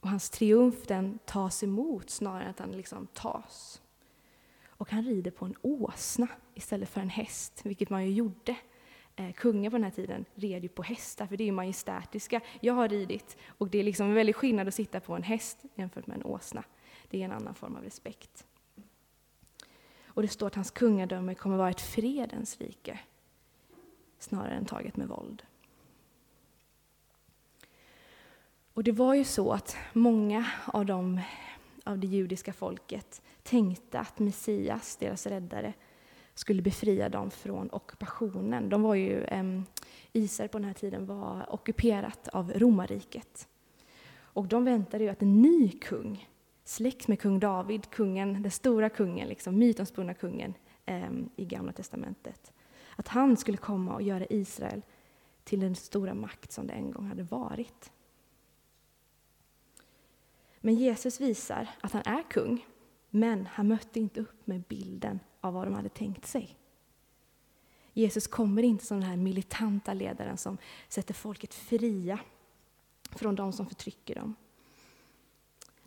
Och 0.00 0.08
hans 0.08 0.30
triumf 0.30 0.86
den 0.86 1.18
tas 1.24 1.62
emot 1.62 2.10
snarare 2.10 2.44
än 2.44 2.50
att 2.50 2.58
han 2.58 2.72
liksom 2.72 3.06
tas. 3.06 3.82
Och 4.66 4.90
han 4.90 5.02
rider 5.02 5.30
på 5.30 5.44
en 5.44 5.54
åsna 5.62 6.28
istället 6.54 6.88
för 6.88 7.00
en 7.00 7.08
häst, 7.08 7.60
vilket 7.64 7.90
man 7.90 8.04
ju 8.04 8.12
gjorde. 8.12 8.56
Eh, 9.16 9.32
kungar 9.32 9.70
på 9.70 9.76
den 9.76 9.84
här 9.84 9.90
tiden 9.90 10.24
red 10.34 10.62
ju 10.62 10.68
på 10.68 10.82
hästar, 10.82 11.26
för 11.26 11.36
det 11.36 11.44
är 11.44 11.46
ju 11.46 11.52
majestätiska. 11.52 12.40
Jag 12.60 12.74
har 12.74 12.88
ridit, 12.88 13.36
och 13.58 13.68
det 13.68 13.78
är 13.78 13.84
liksom 13.84 14.06
en 14.06 14.14
väldig 14.14 14.36
skillnad 14.36 14.68
att 14.68 14.74
sitta 14.74 15.00
på 15.00 15.14
en 15.14 15.22
häst 15.22 15.58
jämfört 15.74 16.06
med 16.06 16.16
en 16.16 16.24
åsna. 16.24 16.64
Det 17.10 17.20
är 17.20 17.24
en 17.24 17.32
annan 17.32 17.54
form 17.54 17.76
av 17.76 17.82
respekt. 17.82 18.46
Och 20.16 20.22
det 20.22 20.28
står 20.28 20.46
att 20.46 20.54
hans 20.54 20.70
kungadöme 20.70 21.34
kommer 21.34 21.56
vara 21.56 21.70
ett 21.70 21.80
fredens 21.80 22.58
rike, 22.58 23.00
snarare 24.18 24.54
än 24.54 24.64
taget 24.64 24.96
med 24.96 25.08
våld. 25.08 25.42
Och 28.74 28.84
det 28.84 28.92
var 28.92 29.14
ju 29.14 29.24
så 29.24 29.52
att 29.52 29.76
många 29.92 30.46
av, 30.66 30.86
dem, 30.86 31.20
av 31.84 31.98
det 31.98 32.06
judiska 32.06 32.52
folket 32.52 33.22
tänkte 33.42 33.98
att 33.98 34.18
Messias, 34.18 34.96
deras 34.96 35.26
räddare, 35.26 35.72
skulle 36.34 36.62
befria 36.62 37.08
dem 37.08 37.30
från 37.30 37.70
ockupationen. 37.72 38.68
De 38.68 38.82
var 38.82 38.94
ju, 38.94 39.22
eh, 39.22 39.60
Israel 40.12 40.48
på 40.48 40.58
den 40.58 40.64
här 40.66 40.74
tiden 40.74 41.06
var 41.06 41.54
ockuperat 41.54 42.28
av 42.28 42.52
romarriket. 42.52 43.48
Och 44.18 44.46
de 44.46 44.64
väntade 44.64 45.04
ju 45.04 45.10
att 45.10 45.22
en 45.22 45.42
ny 45.42 45.68
kung, 45.68 46.28
släkt 46.68 47.08
med 47.08 47.20
kung 47.20 47.40
David, 47.40 47.90
kungen, 47.90 48.42
den 48.42 48.50
stora 48.50 48.88
kungen, 48.88 49.28
liksom, 49.28 49.58
mytomspunna 49.58 50.14
kungen 50.14 50.54
eh, 50.86 51.10
i 51.36 51.44
Gamla 51.44 51.72
Testamentet, 51.72 52.52
att 52.96 53.08
han 53.08 53.36
skulle 53.36 53.56
komma 53.56 53.94
och 53.94 54.02
göra 54.02 54.26
Israel 54.26 54.82
till 55.44 55.60
den 55.60 55.74
stora 55.74 56.14
makt 56.14 56.52
som 56.52 56.66
det 56.66 56.72
en 56.72 56.90
gång 56.90 57.06
hade 57.06 57.22
varit. 57.22 57.92
Men 60.60 60.74
Jesus 60.74 61.20
visar 61.20 61.68
att 61.80 61.92
han 61.92 62.02
är 62.04 62.22
kung, 62.30 62.66
men 63.10 63.46
han 63.46 63.68
mötte 63.68 64.00
inte 64.00 64.20
upp 64.20 64.46
med 64.46 64.62
bilden 64.62 65.20
av 65.40 65.54
vad 65.54 65.66
de 65.66 65.74
hade 65.74 65.88
tänkt 65.88 66.26
sig. 66.26 66.58
Jesus 67.92 68.26
kommer 68.26 68.62
inte 68.62 68.86
som 68.86 69.00
den 69.00 69.08
här 69.10 69.16
militanta 69.16 69.94
ledaren 69.94 70.36
som 70.36 70.58
sätter 70.88 71.14
folket 71.14 71.54
fria 71.54 72.18
från 73.10 73.34
de 73.34 73.52
som 73.52 73.66
förtrycker 73.66 74.14
dem. 74.14 74.34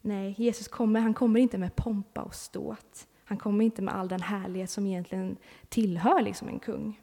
Nej, 0.02 0.36
Jesus 0.38 0.68
kommer, 0.68 1.00
han 1.00 1.14
kommer 1.14 1.40
inte 1.40 1.58
med 1.58 1.76
pompa 1.76 2.22
och 2.22 2.36
ståt. 2.36 3.08
Han 3.24 3.38
kommer 3.38 3.66
inte 3.66 3.82
med 3.82 3.96
all 3.96 4.08
den 4.08 4.22
härlighet 4.22 4.70
som 4.70 4.88
egentligen 4.88 5.38
tillhör 5.70 6.22
liksom 6.22 6.48
en 6.48 6.60
kung. 6.60 7.02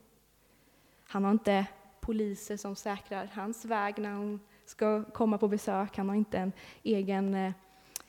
Han 1.09 1.25
har 1.25 1.31
inte 1.31 1.67
poliser 2.01 2.57
som 2.57 2.77
säkrar 2.77 3.31
hans 3.33 3.65
väg 3.65 3.99
när 3.99 4.11
han 4.11 4.41
ska 4.65 5.05
komma 5.05 5.39
på 5.39 5.49
besök. 5.49 5.97
Han 5.97 6.09
har 6.09 6.17
inte 6.17 6.39
en 6.39 6.53
egen, 6.83 7.35
eh, 7.35 7.53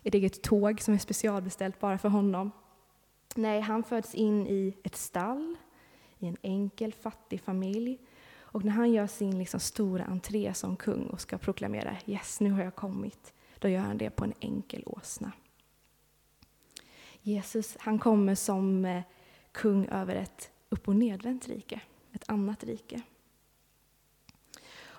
ett 0.04 0.16
eget 0.16 0.42
tåg 0.42 0.82
som 0.82 0.94
är 0.94 0.98
specialbeställt 0.98 1.80
bara 1.80 1.98
för 1.98 2.10
honom. 2.10 2.52
Nej, 3.36 3.62
han 3.62 3.84
föds 3.84 4.16
in 4.16 4.48
i 4.48 4.74
ett 4.84 4.96
stall, 4.96 5.56
i 6.20 6.28
en 6.28 6.38
enkel 6.42 6.94
fattig 6.94 7.42
familj. 7.42 8.00
Och 8.36 8.66
när 8.66 8.72
han 8.72 8.92
gör 8.92 9.08
sin 9.08 9.40
liksom 9.40 9.60
stora 9.60 10.04
entré 10.04 10.54
som 10.54 10.76
kung 10.76 11.08
och 11.08 11.22
ska 11.22 11.38
proklamera 11.38 11.98
”Yes, 12.06 12.40
nu 12.40 12.52
har 12.52 12.64
jag 12.64 12.76
kommit”, 12.76 13.34
då 13.60 13.68
gör 13.68 13.82
han 13.82 13.98
det 13.98 14.10
på 14.10 14.24
en 14.24 14.34
enkel 14.40 14.84
åsna. 14.86 15.32
Jesus, 17.22 17.78
han 17.80 18.00
kommer 18.00 18.36
som 18.36 18.86
eh, 18.86 19.04
kung 19.52 19.86
över 19.86 20.16
ett 20.16 20.52
upp 20.70 20.88
och 20.88 20.96
nedvänt 20.96 21.48
rike, 21.48 21.82
ett 22.14 22.30
annat 22.30 22.64
rike. 22.64 23.02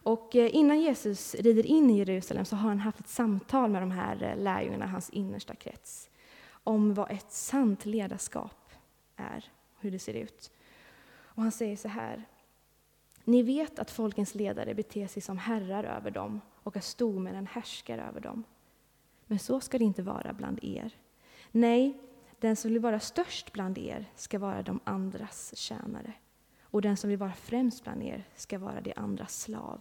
Och 0.09 0.37
eh, 0.37 0.55
innan 0.55 0.81
Jesus 0.81 1.35
rider 1.35 1.67
in 1.67 1.91
i 1.91 1.99
Jerusalem 1.99 2.45
så 2.45 2.57
har 2.57 2.69
han 2.69 2.79
haft 2.79 3.01
ett 3.01 3.09
samtal 3.09 3.71
med 3.71 3.83
de 3.83 3.91
här 3.91 4.23
eh, 4.23 4.43
lärjungarna, 4.43 4.87
hans 4.87 5.11
innersta 5.11 5.55
krets 5.55 6.11
om 6.51 6.95
vad 6.95 7.11
ett 7.11 7.33
sant 7.33 7.87
ledarskap 7.87 8.71
är, 9.17 9.45
hur 9.81 9.91
det 9.91 9.99
ser 9.99 10.15
ut. 10.15 10.51
Och 11.21 11.43
han 11.43 11.53
säger 11.53 11.77
så 11.77 11.89
här. 11.89 12.25
Ni 13.25 13.43
vet 13.43 13.79
att 13.79 13.91
folkens 13.91 14.35
ledare 14.35 14.75
beter 14.75 15.07
sig 15.07 15.23
som 15.23 15.39
herrar 15.39 15.85
över 15.85 16.11
dem 16.11 16.41
och 16.69 16.77
att 16.77 16.85
stormännen 16.85 17.47
härskar 17.47 17.99
över 17.99 18.21
dem. 18.21 18.45
Men 19.27 19.39
så 19.39 19.61
ska 19.61 19.79
det 19.79 19.85
inte 19.85 20.03
vara 20.03 20.33
bland 20.33 20.65
er. 20.65 20.97
Nej, 21.51 21.99
den 22.41 22.57
som 22.57 22.73
vill 22.73 22.81
vara 22.81 23.01
störst 23.01 23.53
bland 23.53 23.79
er 23.79 24.11
ska 24.15 24.39
vara 24.39 24.63
de 24.63 24.81
andras 24.85 25.57
tjänare. 25.57 26.13
Och 26.63 26.83
den 26.83 26.97
som 26.97 27.11
vill 27.11 27.19
vara 27.19 27.33
främst 27.33 27.85
bland 27.85 28.03
er 28.03 28.25
ska 28.35 28.59
vara 28.59 28.81
de 28.81 28.93
andras 28.97 29.41
slav. 29.41 29.81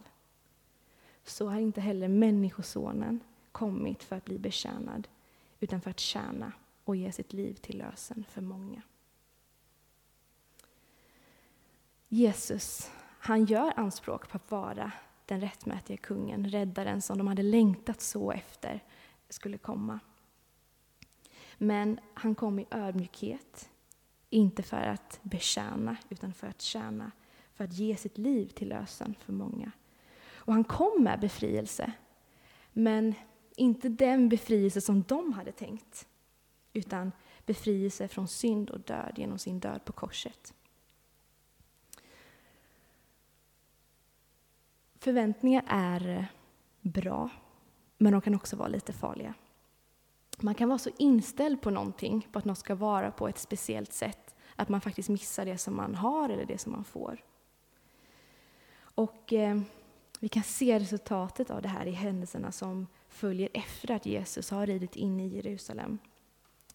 Så 1.23 1.49
har 1.49 1.59
inte 1.59 1.81
heller 1.81 2.07
Människosonen 2.07 3.19
kommit 3.51 4.03
för 4.03 4.15
att 4.15 4.25
bli 4.25 4.39
betjänad, 4.39 5.07
utan 5.59 5.81
för 5.81 5.89
att 5.89 5.99
tjäna 5.99 6.51
och 6.83 6.95
ge 6.95 7.11
sitt 7.11 7.33
liv 7.33 7.53
till 7.53 7.77
lösen 7.77 8.25
för 8.29 8.41
många. 8.41 8.81
Jesus, 12.07 12.91
han 13.19 13.45
gör 13.45 13.73
anspråk 13.79 14.29
på 14.29 14.37
att 14.37 14.51
vara 14.51 14.91
den 15.27 15.41
rättmätige 15.41 15.97
kungen, 15.97 16.49
räddaren 16.49 17.01
som 17.01 17.17
de 17.17 17.27
hade 17.27 17.43
längtat 17.43 18.01
så 18.01 18.31
efter 18.31 18.83
skulle 19.29 19.57
komma. 19.57 19.99
Men 21.57 21.99
han 22.13 22.35
kom 22.35 22.59
i 22.59 22.65
ödmjukhet, 22.71 23.69
inte 24.29 24.63
för 24.63 24.81
att 24.81 25.19
betjäna, 25.23 25.97
utan 26.09 26.33
för 26.33 26.47
att 26.47 26.61
tjäna, 26.61 27.11
för 27.53 27.63
att 27.63 27.73
ge 27.73 27.95
sitt 27.95 28.17
liv 28.17 28.47
till 28.47 28.69
lösen 28.69 29.15
för 29.19 29.33
många. 29.33 29.71
Och 30.33 30.53
han 30.53 30.63
kom 30.63 31.03
med 31.03 31.19
befrielse, 31.19 31.91
men 32.73 33.13
inte 33.55 33.89
den 33.89 34.29
befrielse 34.29 34.81
som 34.81 35.03
de 35.07 35.33
hade 35.33 35.51
tänkt 35.51 36.07
utan 36.73 37.11
befrielse 37.45 38.07
från 38.07 38.27
synd 38.27 38.69
och 38.69 38.79
död 38.79 39.13
genom 39.17 39.39
sin 39.39 39.59
död 39.59 39.85
på 39.85 39.93
korset. 39.93 40.53
Förväntningar 45.07 45.63
är 45.67 46.27
bra, 46.81 47.29
men 47.97 48.11
de 48.11 48.21
kan 48.21 48.35
också 48.35 48.55
vara 48.55 48.67
lite 48.67 48.93
farliga. 48.93 49.33
Man 50.37 50.55
kan 50.55 50.69
vara 50.69 50.79
så 50.79 50.89
inställd 50.97 51.61
på 51.61 51.69
någonting, 51.69 52.27
på 52.31 52.39
att 52.39 52.45
något 52.45 52.57
ska 52.57 52.75
vara 52.75 53.11
på 53.11 53.27
ett 53.27 53.37
speciellt 53.37 53.93
sätt, 53.93 54.35
att 54.55 54.69
man 54.69 54.81
faktiskt 54.81 55.09
missar 55.09 55.45
det 55.45 55.57
som 55.57 55.75
man 55.75 55.95
har 55.95 56.29
eller 56.29 56.45
det 56.45 56.57
som 56.57 56.71
man 56.71 56.83
får. 56.83 57.23
Och 58.79 59.33
eh, 59.33 59.61
vi 60.19 60.29
kan 60.29 60.43
se 60.43 60.79
resultatet 60.79 61.51
av 61.51 61.61
det 61.61 61.69
här 61.69 61.85
i 61.85 61.91
händelserna 61.91 62.51
som 62.51 62.87
följer 63.09 63.49
efter 63.53 63.91
att 63.91 64.05
Jesus 64.05 64.51
har 64.51 64.67
ridit 64.67 64.95
in 64.95 65.19
i 65.19 65.27
Jerusalem. 65.27 65.99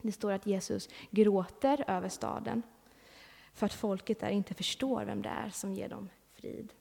Det 0.03 0.13
står 0.13 0.33
att 0.33 0.47
Jesus 0.47 0.89
gråter 1.11 1.85
över 1.89 2.09
staden 2.09 2.63
för 3.55 3.67
att 3.67 3.75
folket 3.75 4.21
där 4.21 4.31
inte 4.31 4.55
förstår 4.55 5.05
vem 5.05 5.23
det 5.23 5.29
är 5.29 5.51
som 5.51 5.75
ger 5.75 5.89
dem 5.89 6.09
frid. 6.35 6.73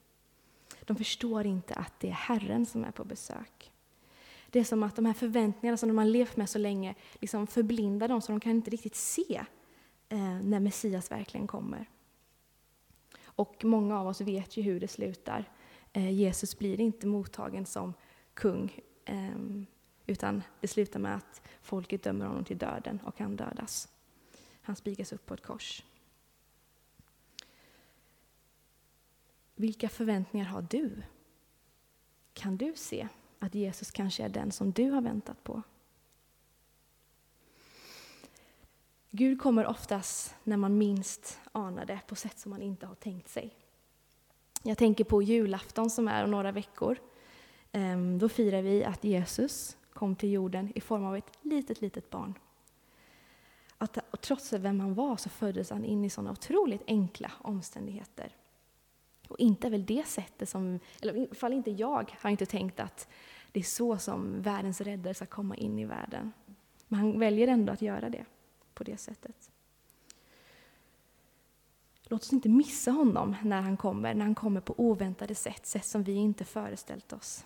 De 0.86 0.96
förstår 0.96 1.46
inte 1.46 1.74
att 1.74 2.00
det 2.00 2.08
är 2.08 2.12
Herren 2.12 2.66
som 2.66 2.84
är 2.84 2.90
på 2.90 3.04
besök. 3.04 3.72
Det 4.50 4.60
är 4.60 4.64
som 4.64 4.82
att 4.82 4.96
de 4.96 5.04
här 5.04 5.12
förväntningarna 5.12 5.76
som 5.76 5.88
de 5.88 5.98
har 5.98 6.04
levt 6.04 6.36
med 6.36 6.48
så 6.48 6.58
länge 6.58 6.94
liksom 7.20 7.46
förblindar 7.46 8.08
dem 8.08 8.20
så 8.20 8.32
de 8.32 8.40
kan 8.40 8.52
inte 8.52 8.70
riktigt 8.70 8.94
se 8.94 9.44
eh, 10.08 10.18
när 10.42 10.60
Messias 10.60 11.10
verkligen 11.10 11.46
kommer. 11.46 11.86
Och 13.24 13.64
många 13.64 14.00
av 14.00 14.06
oss 14.06 14.20
vet 14.20 14.56
ju 14.56 14.62
hur 14.62 14.80
det 14.80 14.88
slutar. 14.88 15.50
Eh, 15.92 16.10
Jesus 16.10 16.58
blir 16.58 16.80
inte 16.80 17.06
mottagen 17.06 17.66
som 17.66 17.94
kung 18.34 18.80
ehm, 19.04 19.66
utan 20.06 20.42
det 20.60 20.68
slutar 20.68 21.00
med 21.00 21.16
att 21.16 21.42
folket 21.62 22.02
dömer 22.02 22.26
honom 22.26 22.44
till 22.44 22.58
döden 22.58 23.00
och 23.04 23.18
han 23.18 23.36
dödas. 23.36 23.88
Han 24.62 24.76
spikas 24.76 25.12
upp 25.12 25.26
på 25.26 25.34
ett 25.34 25.42
kors. 25.42 25.84
Vilka 29.62 29.88
förväntningar 29.88 30.46
har 30.46 30.62
du? 30.70 31.02
Kan 32.34 32.56
du 32.56 32.72
se 32.76 33.08
att 33.38 33.54
Jesus 33.54 33.90
kanske 33.90 34.24
är 34.24 34.28
den 34.28 34.52
som 34.52 34.72
du 34.72 34.90
har 34.90 35.00
väntat 35.00 35.44
på? 35.44 35.62
Gud 39.10 39.40
kommer 39.40 39.66
oftast 39.66 40.34
när 40.44 40.56
man 40.56 40.78
minst 40.78 41.40
anar 41.52 41.84
det, 41.84 42.00
på 42.06 42.14
sätt 42.14 42.38
som 42.38 42.50
man 42.50 42.62
inte 42.62 42.86
har 42.86 42.94
tänkt 42.94 43.28
sig. 43.28 43.54
Jag 44.62 44.78
tänker 44.78 45.04
på 45.04 45.22
julafton 45.22 45.90
som 45.90 46.08
är 46.08 46.24
om 46.24 46.30
några 46.30 46.52
veckor. 46.52 46.98
Ehm, 47.72 48.18
då 48.18 48.28
firar 48.28 48.62
vi 48.62 48.84
att 48.84 49.04
Jesus 49.04 49.76
kom 49.92 50.16
till 50.16 50.32
jorden 50.32 50.72
i 50.74 50.80
form 50.80 51.04
av 51.04 51.16
ett 51.16 51.38
litet, 51.42 51.80
litet 51.80 52.10
barn. 52.10 52.38
Att, 53.78 53.98
och 54.10 54.20
trots 54.20 54.52
vem 54.52 54.80
han 54.80 54.94
var 54.94 55.16
så 55.16 55.28
föddes 55.28 55.70
han 55.70 55.84
in 55.84 56.04
i 56.04 56.10
sådana 56.10 56.30
otroligt 56.30 56.82
enkla 56.86 57.32
omständigheter. 57.38 58.36
Och 59.32 59.40
inte 59.40 59.66
är 59.66 59.70
väl 59.70 59.86
det 59.86 60.06
sättet 60.06 60.48
som, 60.48 60.80
eller 61.02 61.16
i 61.16 61.26
alla 61.26 61.34
fall 61.34 61.52
inte 61.52 61.70
jag, 61.70 62.16
har 62.20 62.30
inte 62.30 62.46
tänkt 62.46 62.80
att 62.80 63.08
det 63.52 63.60
är 63.60 63.64
så 63.64 63.98
som 63.98 64.42
världens 64.42 64.80
räddare 64.80 65.14
ska 65.14 65.26
komma 65.26 65.56
in 65.56 65.78
i 65.78 65.84
världen. 65.84 66.32
Men 66.88 67.00
han 67.00 67.18
väljer 67.18 67.48
ändå 67.48 67.72
att 67.72 67.82
göra 67.82 68.10
det 68.10 68.24
på 68.74 68.84
det 68.84 68.96
sättet. 68.96 69.50
Låt 72.02 72.22
oss 72.22 72.32
inte 72.32 72.48
missa 72.48 72.90
honom 72.90 73.36
när 73.42 73.60
han 73.60 73.76
kommer, 73.76 74.14
när 74.14 74.24
han 74.24 74.34
kommer 74.34 74.60
på 74.60 74.74
oväntade 74.76 75.34
sätt, 75.34 75.66
sätt 75.66 75.86
som 75.86 76.02
vi 76.02 76.14
inte 76.14 76.44
föreställt 76.44 77.12
oss. 77.12 77.44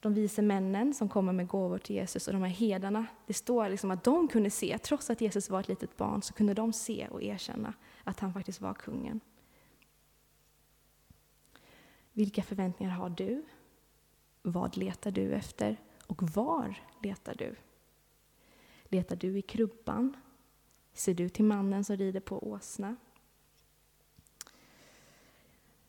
De 0.00 0.14
vise 0.14 0.42
männen 0.42 0.94
som 0.94 1.08
kommer 1.08 1.32
med 1.32 1.48
gåvor 1.48 1.78
till 1.78 1.96
Jesus 1.96 2.26
och 2.26 2.32
de 2.32 2.42
här 2.42 2.50
hedarna, 2.50 3.06
det 3.26 3.34
står 3.34 3.68
liksom 3.68 3.90
att 3.90 4.04
de 4.04 4.28
kunde 4.28 4.50
se, 4.50 4.78
trots 4.78 5.10
att 5.10 5.20
Jesus 5.20 5.50
var 5.50 5.60
ett 5.60 5.68
litet 5.68 5.96
barn, 5.96 6.22
så 6.22 6.32
kunde 6.32 6.54
de 6.54 6.72
se 6.72 7.08
och 7.10 7.22
erkänna 7.22 7.74
att 8.04 8.20
han 8.20 8.32
faktiskt 8.32 8.60
var 8.60 8.74
kungen. 8.74 9.20
Vilka 12.16 12.42
förväntningar 12.42 12.92
har 12.92 13.10
du? 13.10 13.44
Vad 14.42 14.76
letar 14.76 15.10
du 15.10 15.32
efter? 15.32 15.76
Och 16.06 16.22
var 16.22 16.74
letar 17.02 17.34
du? 17.34 17.54
Letar 18.84 19.16
du 19.16 19.38
i 19.38 19.42
krubban? 19.42 20.16
Ser 20.92 21.14
du 21.14 21.28
till 21.28 21.44
mannen 21.44 21.84
som 21.84 21.96
rider 21.96 22.20
på 22.20 22.48
åsna? 22.48 22.96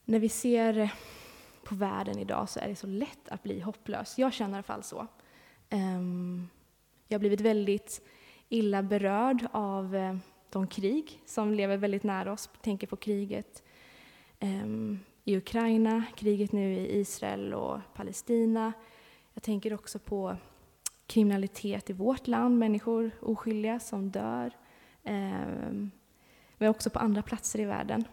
När 0.05 0.19
vi 0.19 0.29
ser 0.29 0.93
på 1.63 1.75
världen 1.75 2.19
idag 2.19 2.49
så 2.49 2.59
är 2.59 2.67
det 2.67 2.75
så 2.75 2.87
lätt 2.87 3.29
att 3.29 3.43
bli 3.43 3.59
hopplös. 3.59 4.17
Jag 4.17 4.33
känner 4.33 4.53
i 4.53 4.55
alla 4.55 4.63
fall 4.63 4.83
så. 4.83 5.07
Ehm, 5.69 6.49
jag 7.07 7.15
har 7.15 7.19
blivit 7.19 7.41
väldigt 7.41 8.01
illa 8.49 8.83
berörd 8.83 9.47
av 9.51 9.95
eh, 9.95 10.17
de 10.49 10.67
krig 10.67 11.21
som 11.25 11.53
lever 11.53 11.77
väldigt 11.77 12.03
nära 12.03 12.31
oss. 12.31 12.49
Jag 12.53 12.61
tänker 12.61 12.87
på 12.87 12.95
kriget 12.95 13.63
ehm, 14.39 14.99
i 15.27 15.37
Ukraina, 15.37 16.03
kriget 16.15 16.51
nu 16.51 16.73
i 16.73 16.99
Israel 16.99 17.53
och 17.53 17.79
Palestina. 17.93 18.73
Jag 19.33 19.43
tänker 19.43 19.73
också 19.73 19.99
på 19.99 20.35
kriminalitet 21.07 21.89
i 21.89 21.93
vårt 21.93 22.27
land, 22.27 22.59
människor 22.59 23.11
oskyldiga 23.21 23.79
som 23.79 24.09
dör. 24.09 24.51
Ehm, 25.03 25.91
Men 26.57 26.69
också 26.69 26.89
på 26.89 26.99
andra 26.99 27.21
platser 27.21 27.59
i 27.59 27.65
världen. 27.65 28.03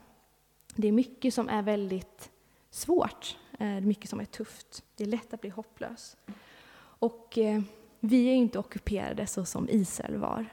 Det 0.75 0.89
är 0.89 0.93
mycket 0.93 1.35
som 1.35 1.49
är 1.49 1.63
väldigt 1.63 2.31
svårt, 2.71 3.37
eh, 3.59 3.81
mycket 3.81 4.11
som 4.11 4.21
är 4.21 4.25
tufft. 4.25 4.85
Det 4.97 5.05
är 5.05 5.09
lätt 5.09 5.35
att 5.35 5.41
bli 5.41 5.51
hopplös. 5.51 6.17
Och 6.77 7.39
eh, 7.39 7.63
vi 8.01 8.29
är 8.29 8.35
inte 8.35 8.59
ockuperade 8.59 9.27
så 9.27 9.45
som 9.45 9.69
Israel 9.69 10.17
var. 10.17 10.47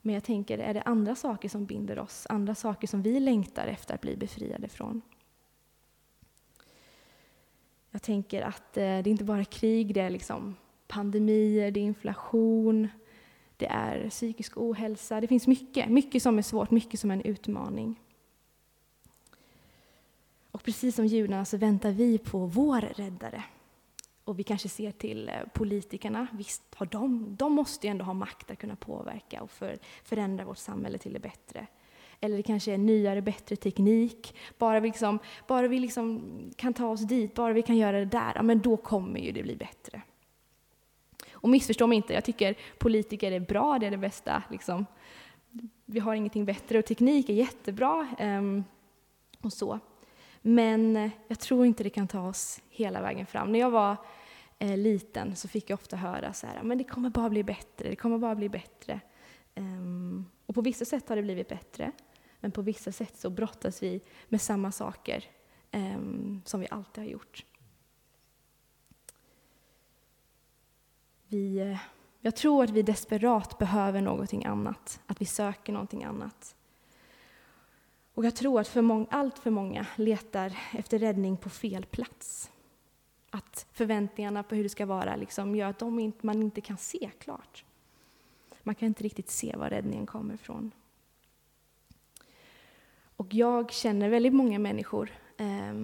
Men 0.00 0.14
jag 0.14 0.24
tänker, 0.24 0.58
är 0.58 0.74
det 0.74 0.82
andra 0.82 1.14
saker 1.14 1.48
som 1.48 1.66
binder 1.66 1.98
oss? 1.98 2.26
Andra 2.30 2.54
saker 2.54 2.86
som 2.86 3.02
vi 3.02 3.20
längtar 3.20 3.66
efter 3.66 3.94
att 3.94 4.00
bli 4.00 4.16
befriade 4.16 4.68
från? 4.68 5.02
Jag 7.94 8.02
tänker 8.02 8.42
att 8.42 8.76
eh, 8.76 8.82
det 8.82 8.86
är 8.86 9.08
inte 9.08 9.24
bara 9.24 9.44
krig, 9.44 9.94
det 9.94 10.00
är 10.00 10.10
liksom 10.10 10.56
pandemier, 10.86 11.70
det 11.70 11.80
är 11.80 11.84
inflation, 11.84 12.88
det 13.56 13.66
är 13.66 14.10
psykisk 14.10 14.56
ohälsa. 14.56 15.20
Det 15.20 15.26
finns 15.26 15.46
mycket, 15.46 15.88
mycket 15.88 16.22
som 16.22 16.38
är 16.38 16.42
svårt, 16.42 16.70
mycket 16.70 17.00
som 17.00 17.10
är 17.10 17.14
en 17.14 17.22
utmaning. 17.22 18.00
Och 20.50 20.62
precis 20.62 20.94
som 20.96 21.06
judarna 21.06 21.44
så 21.44 21.56
väntar 21.56 21.90
vi 21.90 22.18
på 22.18 22.46
vår 22.46 22.80
räddare. 22.80 23.44
Och 24.24 24.38
vi 24.38 24.42
kanske 24.42 24.68
ser 24.68 24.90
till 24.90 25.28
eh, 25.28 25.34
politikerna, 25.52 26.26
visst 26.32 26.62
har 26.74 26.86
de, 26.86 27.36
de 27.36 27.52
måste 27.52 27.86
ju 27.86 27.90
ändå 27.90 28.04
ha 28.04 28.14
makt 28.14 28.50
att 28.50 28.58
kunna 28.58 28.76
påverka 28.76 29.42
och 29.42 29.50
för, 29.50 29.78
förändra 30.04 30.44
vårt 30.44 30.58
samhälle 30.58 30.98
till 30.98 31.12
det 31.12 31.20
bättre. 31.20 31.66
Eller 32.24 32.36
det 32.36 32.42
kanske 32.42 32.72
är 32.72 32.78
nyare, 32.78 33.22
bättre 33.22 33.56
teknik. 33.56 34.36
Bara 34.58 34.80
vi, 34.80 34.88
liksom, 34.88 35.18
bara 35.46 35.68
vi 35.68 35.78
liksom 35.78 36.22
kan 36.56 36.74
ta 36.74 36.86
oss 36.86 37.00
dit, 37.00 37.34
bara 37.34 37.52
vi 37.52 37.62
kan 37.62 37.76
göra 37.76 37.98
det 37.98 38.04
där, 38.04 38.32
ja, 38.34 38.42
men 38.42 38.60
då 38.60 38.76
kommer 38.76 39.20
ju 39.20 39.32
det 39.32 39.42
bli 39.42 39.56
bättre. 39.56 40.02
Och 41.32 41.48
missförstå 41.48 41.86
mig 41.86 41.96
inte, 41.96 42.12
jag 42.12 42.24
tycker 42.24 42.54
politiker 42.78 43.32
är 43.32 43.40
bra, 43.40 43.78
det 43.78 43.86
är 43.86 43.90
det 43.90 43.96
bästa. 43.96 44.42
Liksom. 44.50 44.86
Vi 45.84 46.00
har 46.00 46.14
ingenting 46.14 46.44
bättre 46.44 46.78
och 46.78 46.84
teknik 46.84 47.28
är 47.28 47.34
jättebra. 47.34 48.08
Um, 48.20 48.64
och 49.40 49.52
så. 49.52 49.78
Men 50.42 50.96
eh, 50.96 51.10
jag 51.28 51.38
tror 51.38 51.66
inte 51.66 51.82
det 51.82 51.90
kan 51.90 52.08
ta 52.08 52.28
oss 52.28 52.60
hela 52.68 53.00
vägen 53.00 53.26
fram. 53.26 53.52
När 53.52 53.58
jag 53.58 53.70
var 53.70 53.96
eh, 54.58 54.76
liten 54.76 55.36
så 55.36 55.48
fick 55.48 55.70
jag 55.70 55.76
ofta 55.76 55.96
höra 55.96 56.32
så 56.32 56.46
här, 56.46 56.62
men 56.62 56.78
det 56.78 56.84
kommer 56.84 57.10
bara 57.10 57.30
bli 57.30 57.44
bättre, 57.44 57.88
det 57.88 57.96
kommer 57.96 58.18
bara 58.18 58.34
bli 58.34 58.48
bättre. 58.48 59.00
Um, 59.54 60.26
och 60.46 60.54
på 60.54 60.60
vissa 60.60 60.84
sätt 60.84 61.08
har 61.08 61.16
det 61.16 61.22
blivit 61.22 61.48
bättre, 61.48 61.92
men 62.44 62.52
på 62.52 62.62
vissa 62.62 62.92
sätt 62.92 63.16
så 63.16 63.30
brottas 63.30 63.82
vi 63.82 64.00
med 64.28 64.40
samma 64.40 64.72
saker 64.72 65.24
eh, 65.70 65.98
som 66.44 66.60
vi 66.60 66.68
alltid 66.70 67.04
har 67.04 67.10
gjort. 67.10 67.44
Vi, 71.28 71.58
eh, 71.58 71.78
jag 72.20 72.36
tror 72.36 72.64
att 72.64 72.70
vi 72.70 72.82
desperat 72.82 73.58
behöver 73.58 74.00
någonting 74.00 74.44
annat, 74.44 75.00
att 75.06 75.20
vi 75.20 75.26
söker 75.26 75.72
någonting 75.72 76.04
annat. 76.04 76.56
Och 78.14 78.24
jag 78.24 78.36
tror 78.36 78.60
att 78.60 78.68
för 78.68 78.82
många, 78.82 79.06
allt 79.10 79.38
för 79.38 79.50
många 79.50 79.86
letar 79.96 80.58
efter 80.72 80.98
räddning 80.98 81.36
på 81.36 81.50
fel 81.50 81.86
plats. 81.86 82.50
Att 83.30 83.66
förväntningarna 83.72 84.42
på 84.42 84.54
hur 84.54 84.62
det 84.62 84.68
ska 84.68 84.86
vara 84.86 85.16
liksom 85.16 85.56
gör 85.56 85.68
att 85.68 85.78
de 85.78 85.98
inte, 85.98 86.26
man 86.26 86.42
inte 86.42 86.60
kan 86.60 86.78
se 86.78 87.10
klart. 87.18 87.64
Man 88.62 88.74
kan 88.74 88.86
inte 88.86 89.04
riktigt 89.04 89.30
se 89.30 89.56
var 89.56 89.70
räddningen 89.70 90.06
kommer 90.06 90.34
ifrån. 90.34 90.72
Och 93.16 93.34
jag 93.34 93.72
känner 93.72 94.08
väldigt 94.08 94.34
många 94.34 94.58
människor 94.58 95.10
eh, 95.36 95.74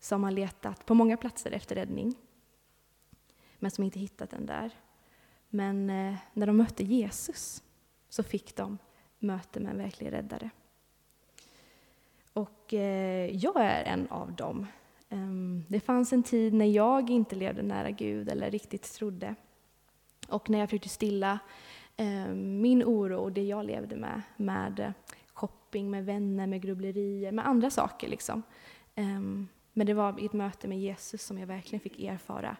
som 0.00 0.24
har 0.24 0.30
letat 0.30 0.86
på 0.86 0.94
många 0.94 1.16
platser 1.16 1.50
efter 1.50 1.74
räddning, 1.74 2.14
men 3.58 3.70
som 3.70 3.84
inte 3.84 4.00
hittat 4.00 4.30
den 4.30 4.46
där. 4.46 4.70
Men 5.48 5.90
eh, 5.90 6.14
när 6.32 6.46
de 6.46 6.56
mötte 6.56 6.84
Jesus 6.84 7.62
så 8.08 8.22
fick 8.22 8.56
de 8.56 8.78
möte 9.18 9.60
med 9.60 9.70
en 9.70 9.78
verklig 9.78 10.12
räddare. 10.12 10.50
Och 12.32 12.74
eh, 12.74 13.36
jag 13.36 13.56
är 13.56 13.84
en 13.84 14.06
av 14.08 14.32
dem. 14.32 14.66
Ehm, 15.08 15.64
det 15.68 15.80
fanns 15.80 16.12
en 16.12 16.22
tid 16.22 16.54
när 16.54 16.66
jag 16.66 17.10
inte 17.10 17.36
levde 17.36 17.62
nära 17.62 17.90
Gud 17.90 18.28
eller 18.28 18.50
riktigt 18.50 18.92
trodde. 18.92 19.34
Och 20.28 20.50
när 20.50 20.58
jag 20.58 20.68
försökte 20.68 20.88
stilla 20.88 21.38
ehm, 21.96 22.60
min 22.60 22.84
oro 22.84 23.16
och 23.16 23.32
det 23.32 23.44
jag 23.44 23.64
levde 23.64 23.96
med, 23.96 24.22
med 24.36 24.92
shopping, 25.72 25.90
med 25.90 26.04
vänner, 26.04 26.46
med 26.46 26.62
grubblerier, 26.62 27.32
med 27.32 27.46
andra 27.46 27.70
saker. 27.70 28.08
Liksom. 28.08 28.42
Um, 28.96 29.48
men 29.72 29.86
det 29.86 29.94
var 29.94 30.20
i 30.20 30.26
ett 30.26 30.32
möte 30.32 30.68
med 30.68 30.78
Jesus 30.78 31.22
som 31.22 31.38
jag 31.38 31.46
verkligen 31.46 31.80
fick 31.80 32.00
erfara, 32.00 32.56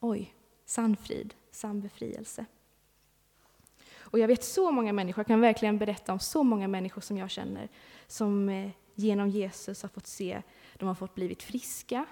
oj, 0.00 0.34
sann 0.66 0.96
frid, 0.96 1.34
sann 1.52 1.80
befrielse. 1.80 2.44
Och 4.12 4.18
jag 4.18 4.28
vet 4.28 4.44
så 4.44 4.70
många 4.70 4.92
människor, 4.92 5.20
jag 5.20 5.26
kan 5.26 5.40
verkligen 5.40 5.78
berätta 5.78 6.12
om 6.12 6.18
så 6.18 6.42
många 6.42 6.68
människor 6.68 7.00
som 7.00 7.16
jag 7.16 7.30
känner, 7.30 7.68
som 8.06 8.48
eh, 8.48 8.70
genom 8.94 9.28
Jesus 9.28 9.82
har 9.82 9.88
fått 9.88 10.06
se, 10.06 10.42
de 10.78 10.88
har 10.88 10.94
fått 10.94 11.14
blivit 11.14 11.42
friska, 11.42 12.06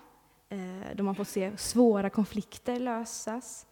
eh, 0.48 0.94
de 0.94 1.06
har 1.06 1.14
fått 1.14 1.28
se 1.28 1.56
svåra 1.56 2.10
konflikter 2.10 2.80
lösas, 2.80 3.66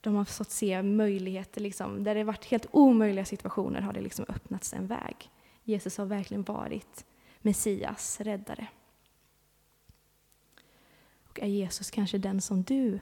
de 0.00 0.14
har 0.14 0.24
fått 0.24 0.50
se 0.50 0.82
möjligheter, 0.82 1.60
liksom, 1.60 2.04
där 2.04 2.14
det 2.14 2.24
varit 2.24 2.44
helt 2.44 2.66
omöjliga 2.70 3.24
situationer 3.24 3.80
har 3.80 3.92
det 3.92 4.00
liksom 4.00 4.24
öppnats 4.28 4.72
en 4.72 4.86
väg. 4.86 5.30
Jesus 5.66 5.98
har 5.98 6.06
verkligen 6.06 6.42
varit 6.42 7.04
Messias, 7.38 8.20
räddare. 8.20 8.66
Och 11.28 11.40
är 11.40 11.46
Jesus 11.46 11.90
kanske 11.90 12.18
den 12.18 12.40
som 12.40 12.62
du 12.62 13.00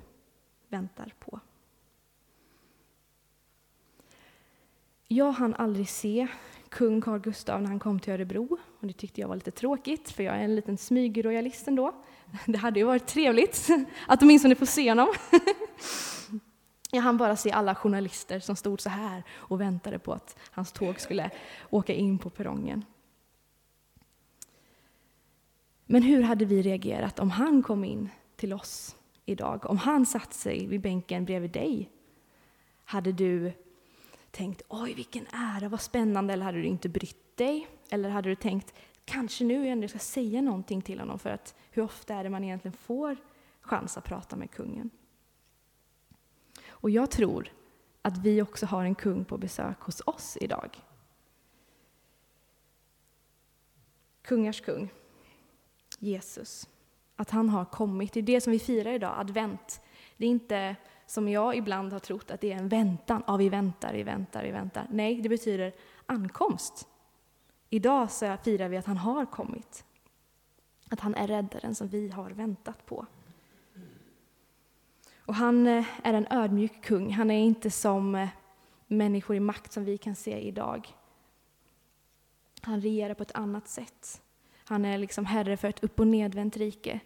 väntar 0.68 1.12
på? 1.18 1.40
Jag 5.09 5.33
hann 5.33 5.55
aldrig 5.55 5.88
se 5.88 6.27
kung 6.68 7.00
Carl 7.00 7.20
Gustaf 7.20 7.61
när 7.61 7.68
han 7.68 7.79
kom 7.79 8.00
till 8.00 8.12
Örebro. 8.12 8.59
Och 8.81 8.87
det 8.87 8.92
tyckte 8.92 9.20
jag 9.20 9.29
var 9.29 9.35
lite 9.35 9.50
tråkigt, 9.50 10.11
för 10.11 10.22
jag 10.22 10.35
är 10.35 10.44
en 10.44 10.57
liten 10.57 10.79
smygrojalist 10.79 11.68
ändå. 11.68 11.94
Det 12.46 12.59
hade 12.59 12.81
ju 12.81 12.87
varit 12.87 13.07
trevligt 13.07 13.68
att 14.07 14.22
åtminstone 14.22 14.55
få 14.55 14.66
se 14.66 14.90
honom. 14.90 15.09
Jag 16.94 17.02
hann 17.02 17.16
bara 17.16 17.37
se 17.37 17.50
alla 17.50 17.74
journalister 17.74 18.40
som 18.40 18.57
stod 18.57 18.80
så 18.80 18.90
här 18.90 19.22
och 19.30 19.61
väntade 19.61 19.98
på 19.98 20.12
att 20.12 20.37
hans 20.50 20.72
tåg 20.72 21.00
skulle 21.00 21.30
åka 21.70 21.94
in 21.94 22.18
på 22.18 22.30
perrongen. 22.30 22.85
Men 25.87 26.02
hur 26.02 26.22
hade 26.22 26.44
vi 26.44 26.62
reagerat 26.62 27.18
om 27.18 27.30
han 27.30 27.62
kom 27.62 27.85
in 27.85 28.09
till 28.37 28.52
oss 28.52 28.96
idag? 29.24 29.66
Om 29.70 29.78
han 29.78 30.07
satt 30.07 30.35
sig 30.35 30.66
vid 30.66 30.80
bänken 30.80 31.24
bredvid 31.24 31.50
dig? 31.50 31.90
Hade 32.85 33.12
du 33.12 33.52
tänkt 34.30 34.62
oj 34.68 34.94
vilken 34.94 35.26
ära, 35.33 35.68
vad 35.68 35.80
spännande, 35.80 36.33
eller 36.33 36.44
hade 36.44 36.59
du 36.59 36.66
inte 36.66 36.88
brytt 36.88 37.37
dig? 37.37 37.68
Eller 37.90 38.09
hade 38.09 38.28
du 38.28 38.35
tänkt 38.35 38.74
kanske 39.04 39.44
nu 39.44 39.68
ändå 39.68 39.88
ska 39.88 39.98
säga 39.98 40.42
någonting 40.42 40.83
till 40.83 41.00
honom 41.00 41.18
för 41.18 41.30
att 41.30 41.54
hur 41.70 41.83
ofta 41.83 42.14
är 42.14 42.24
det 42.24 42.30
man 42.30 42.44
egentligen 42.44 42.76
får 42.76 43.16
chans 43.61 43.98
att 43.98 44.04
prata 44.04 44.37
med 44.37 44.50
kungen? 44.50 44.90
Och 46.84 46.90
jag 46.90 47.10
tror 47.10 47.52
att 48.02 48.18
vi 48.18 48.42
också 48.42 48.66
har 48.66 48.84
en 48.84 48.94
kung 48.94 49.24
på 49.24 49.38
besök 49.38 49.80
hos 49.80 50.02
oss 50.06 50.38
idag. 50.40 50.84
Kungars 54.22 54.60
kung, 54.60 54.92
Jesus. 55.98 56.68
Att 57.16 57.30
han 57.30 57.48
har 57.48 57.64
kommit. 57.64 58.12
Det 58.12 58.20
är 58.20 58.22
det 58.22 58.40
som 58.40 58.52
vi 58.52 58.58
firar 58.58 58.92
idag, 58.92 59.14
advent. 59.16 59.80
Det 60.16 60.26
är 60.26 60.30
inte 60.30 60.76
som 61.06 61.28
jag 61.28 61.56
ibland 61.56 61.92
har 61.92 62.00
trott 62.00 62.30
att 62.30 62.40
det 62.40 62.52
är 62.52 62.56
en 62.56 62.68
väntan. 62.68 63.22
Ja, 63.26 63.36
vi 63.36 63.48
väntar, 63.48 63.92
vi 63.94 64.02
väntar, 64.02 64.44
vi 64.44 64.50
väntar. 64.50 64.86
Nej, 64.90 65.20
det 65.20 65.28
betyder 65.28 65.72
ankomst. 66.06 66.88
Idag 67.70 68.10
så 68.10 68.36
firar 68.42 68.68
vi 68.68 68.76
att 68.76 68.86
han 68.86 68.96
har 68.96 69.26
kommit. 69.26 69.84
Att 70.90 71.00
han 71.00 71.14
är 71.14 71.26
räddaren 71.26 71.74
som 71.74 71.88
vi 71.88 72.08
har 72.08 72.30
väntat 72.30 72.86
på. 72.86 73.06
Och 75.26 75.34
han 75.34 75.66
eh, 75.66 75.84
är 76.02 76.14
en 76.14 76.26
ödmjuk 76.30 76.82
kung. 76.82 77.12
Han 77.12 77.30
är 77.30 77.44
inte 77.44 77.70
som 77.70 78.14
eh, 78.14 78.28
människor 78.87 79.37
i 79.37 79.40
makt 79.40 79.72
som 79.72 79.84
vi 79.84 79.98
kan 79.98 80.14
se 80.14 80.38
idag. 80.38 80.88
Han 82.60 82.80
regerar 82.80 83.14
på 83.14 83.22
ett 83.22 83.34
annat 83.34 83.68
sätt. 83.68 84.22
Han 84.64 84.84
är 84.84 84.98
liksom 84.98 85.26
herre 85.26 85.56
för 85.56 85.68
ett 85.68 85.84
upp 85.84 86.00
och 86.00 86.06
nedvänt 86.06 86.56
rike. 86.56 87.00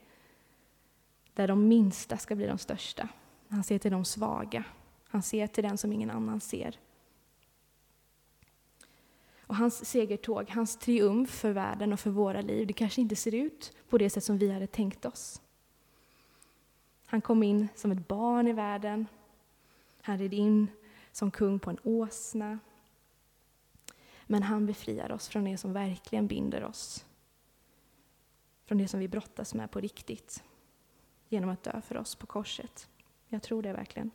Där 1.35 1.49
de 1.49 1.69
minsta 1.69 2.17
ska 2.19 2.35
bli 2.35 2.47
de 2.47 2.59
största. 2.59 3.09
Han 3.49 3.65
ser 3.65 3.79
till 3.79 3.91
de 3.91 4.05
svaga. 4.05 4.65
Han 5.09 5.23
ser 5.23 5.47
till 5.47 5.65
den 5.65 5.79
som 5.79 5.93
ingen 5.93 6.11
annan 6.11 6.41
ser. 6.41 6.79
Och 9.41 9.57
hans 9.57 9.85
segertåg, 9.87 10.51
hans 10.51 10.77
triumf 10.77 11.31
för 11.31 11.51
världen 11.51 11.93
och 11.93 12.01
för 12.01 12.11
våra 12.11 12.41
liv, 12.41 12.67
det 12.67 12.73
kanske 12.73 13.01
inte 13.01 13.17
ser 13.17 13.35
ut 13.35 13.73
på 13.89 13.99
det 13.99 14.11
sätt 14.11 14.25
som 14.25 14.39
vi 14.39 14.53
hade 14.53 14.67
tänkt 14.67 15.05
oss. 15.05 15.41
Han 17.11 17.21
kom 17.21 17.43
in 17.43 17.69
som 17.75 17.93
ett 17.93 18.09
barn 18.09 18.49
i 18.49 18.53
världen. 18.53 19.07
Han 20.03 20.19
red 20.19 20.35
in 20.35 20.69
som 21.13 21.31
kung 21.31 21.59
på 21.59 21.71
en 21.71 21.79
åsna. 21.83 22.59
Men 24.27 24.43
han 24.43 24.67
befriar 24.67 25.13
oss 25.13 25.29
från 25.29 25.45
det 25.45 25.57
som 25.57 25.73
verkligen 25.73 26.27
binder 26.27 26.65
oss. 26.65 27.05
Från 28.65 28.79
det 28.79 28.89
som 28.89 29.01
vi 29.01 29.09
brottas 29.09 29.55
med 29.55 29.71
på 29.71 29.81
riktigt. 29.81 30.45
Genom 31.29 31.51
att 31.51 31.63
dö 31.63 31.81
för 31.81 31.97
oss 31.97 32.15
på 32.15 32.27
korset. 32.27 32.89
Jag 33.29 33.43
tror 33.43 33.63
det 33.63 33.73
verkligen. 33.73 34.11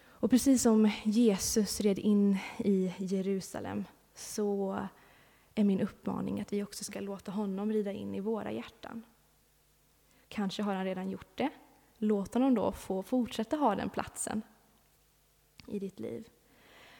Och 0.00 0.30
precis 0.30 0.62
som 0.62 0.90
Jesus 1.04 1.80
red 1.80 1.98
in 1.98 2.38
i 2.58 2.94
Jerusalem 2.98 3.84
så 4.14 4.78
är 5.54 5.64
min 5.64 5.80
uppmaning 5.80 6.40
att 6.40 6.52
vi 6.52 6.62
också 6.62 6.84
ska 6.84 7.00
låta 7.00 7.32
honom 7.32 7.72
rida 7.72 7.92
in 7.92 8.14
i 8.14 8.20
våra 8.20 8.52
hjärtan. 8.52 9.02
Kanske 10.38 10.62
har 10.62 10.74
han 10.74 10.84
redan 10.84 11.10
gjort 11.10 11.38
det. 11.38 11.50
Låt 11.96 12.34
honom 12.34 12.54
då 12.54 12.72
få 12.72 13.02
fortsätta 13.02 13.56
ha 13.56 13.74
den 13.74 13.90
platsen 13.90 14.42
i 15.66 15.78
ditt 15.78 16.00
liv. 16.00 16.28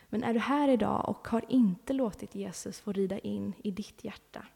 Men 0.08 0.24
är 0.24 0.34
du 0.34 0.40
här 0.40 0.68
idag 0.68 1.08
och 1.08 1.28
har 1.28 1.44
inte 1.48 1.92
låtit 1.92 2.34
Jesus 2.34 2.80
få 2.80 2.92
rida 2.92 3.18
in 3.18 3.54
i 3.64 3.70
ditt 3.70 4.04
hjärta 4.04 4.46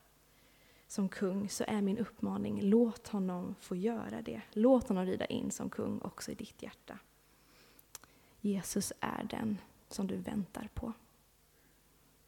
som 0.87 1.09
kung 1.09 1.49
så 1.49 1.65
är 1.69 1.83
min 1.83 1.99
uppmaning, 1.99 2.63
låt 2.63 3.09
honom 3.09 3.55
få 3.61 3.77
göra 3.77 4.23
det. 4.23 4.43
Låt 4.53 4.89
honom 4.89 5.07
rida 5.07 5.27
in 5.27 5.51
som 5.51 5.71
kung 5.71 6.01
också 6.01 6.31
i 6.31 6.35
ditt 6.35 6.63
hjärta. 6.63 6.99
Jesus 8.41 8.93
är 9.01 9.25
den 9.31 9.59
som 9.89 10.07
du 10.07 10.17
väntar 10.17 10.69
på. 10.75 10.93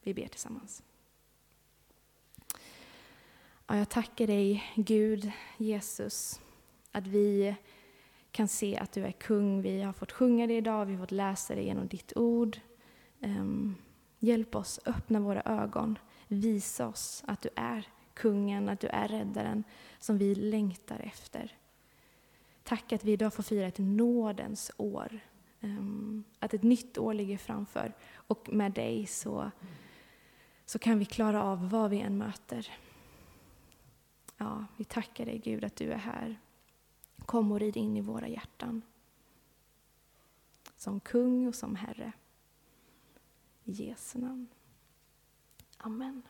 Vi 0.03 0.15
ber 0.15 0.29
tillsammans. 0.29 0.83
Ja, 3.67 3.77
jag 3.77 3.89
tackar 3.89 4.27
dig, 4.27 4.65
Gud, 4.77 5.33
Jesus, 5.57 6.41
att 6.95 7.07
vi 7.07 7.55
kan 8.31 8.49
se 8.49 8.77
att 8.77 8.93
du 8.93 9.05
är 9.05 9.13
kung. 9.13 9.63
Vi 9.63 9.83
har 9.83 9.93
fått 9.93 10.13
sjunga 10.13 10.47
det 10.47 10.57
idag, 10.57 10.87
vi 10.87 10.93
har 10.93 11.01
fått 11.01 11.11
läsa 11.11 11.55
det 11.55 11.63
genom 11.63 11.87
ditt 11.87 12.13
ord. 12.17 12.59
Um, 13.21 13.77
hjälp 14.19 14.55
oss, 14.55 14.81
öppna 14.87 15.21
våra 15.21 15.43
ögon, 15.43 15.99
visa 16.29 16.87
oss 16.87 17.25
att 17.27 17.43
du 17.43 17.49
är 17.57 17.89
kungen, 18.15 18.69
att 18.69 18.81
du 18.81 18.87
är 18.87 19.09
räddaren 19.09 19.65
som 19.99 20.19
vi 20.19 20.35
längtar 20.35 20.99
efter. 20.99 21.57
Tack 22.63 22.93
att 22.93 23.05
vi 23.05 23.13
idag 23.13 23.35
får 23.35 23.43
fira 23.43 23.67
ett 23.67 23.79
nådens 23.79 24.71
år. 24.77 25.21
Um, 25.61 26.25
att 26.39 26.55
ett 26.55 26.63
nytt 26.63 26.99
år 26.99 27.15
ligger 27.15 27.39
framför. 27.39 27.93
Och 28.15 28.49
med 28.53 28.73
dig 28.73 29.07
så, 29.07 29.51
så 30.67 30.79
kan 30.79 30.99
vi 30.99 31.05
klara 31.05 31.43
av 31.43 31.71
vad 31.71 31.91
vi 31.91 32.01
än 32.01 32.19
möter. 32.19 32.71
Ja, 34.37 34.65
vi 34.77 34.85
tackar 34.85 35.27
dig 35.27 35.39
Gud 35.39 35.65
att 35.65 35.77
du 35.77 35.93
är 35.93 35.99
här. 35.99 36.37
Kom 37.27 37.53
och 37.53 37.61
rid 37.61 37.77
in 37.77 37.97
i 37.97 38.01
våra 38.01 38.29
hjärtan. 38.29 38.83
Som 40.77 41.01
kung 41.01 41.49
och 41.49 41.55
som 41.55 41.77
Herre. 41.77 42.13
I 43.65 43.73
Jesu 43.73 44.19
namn. 44.19 44.49
Amen. 45.77 46.23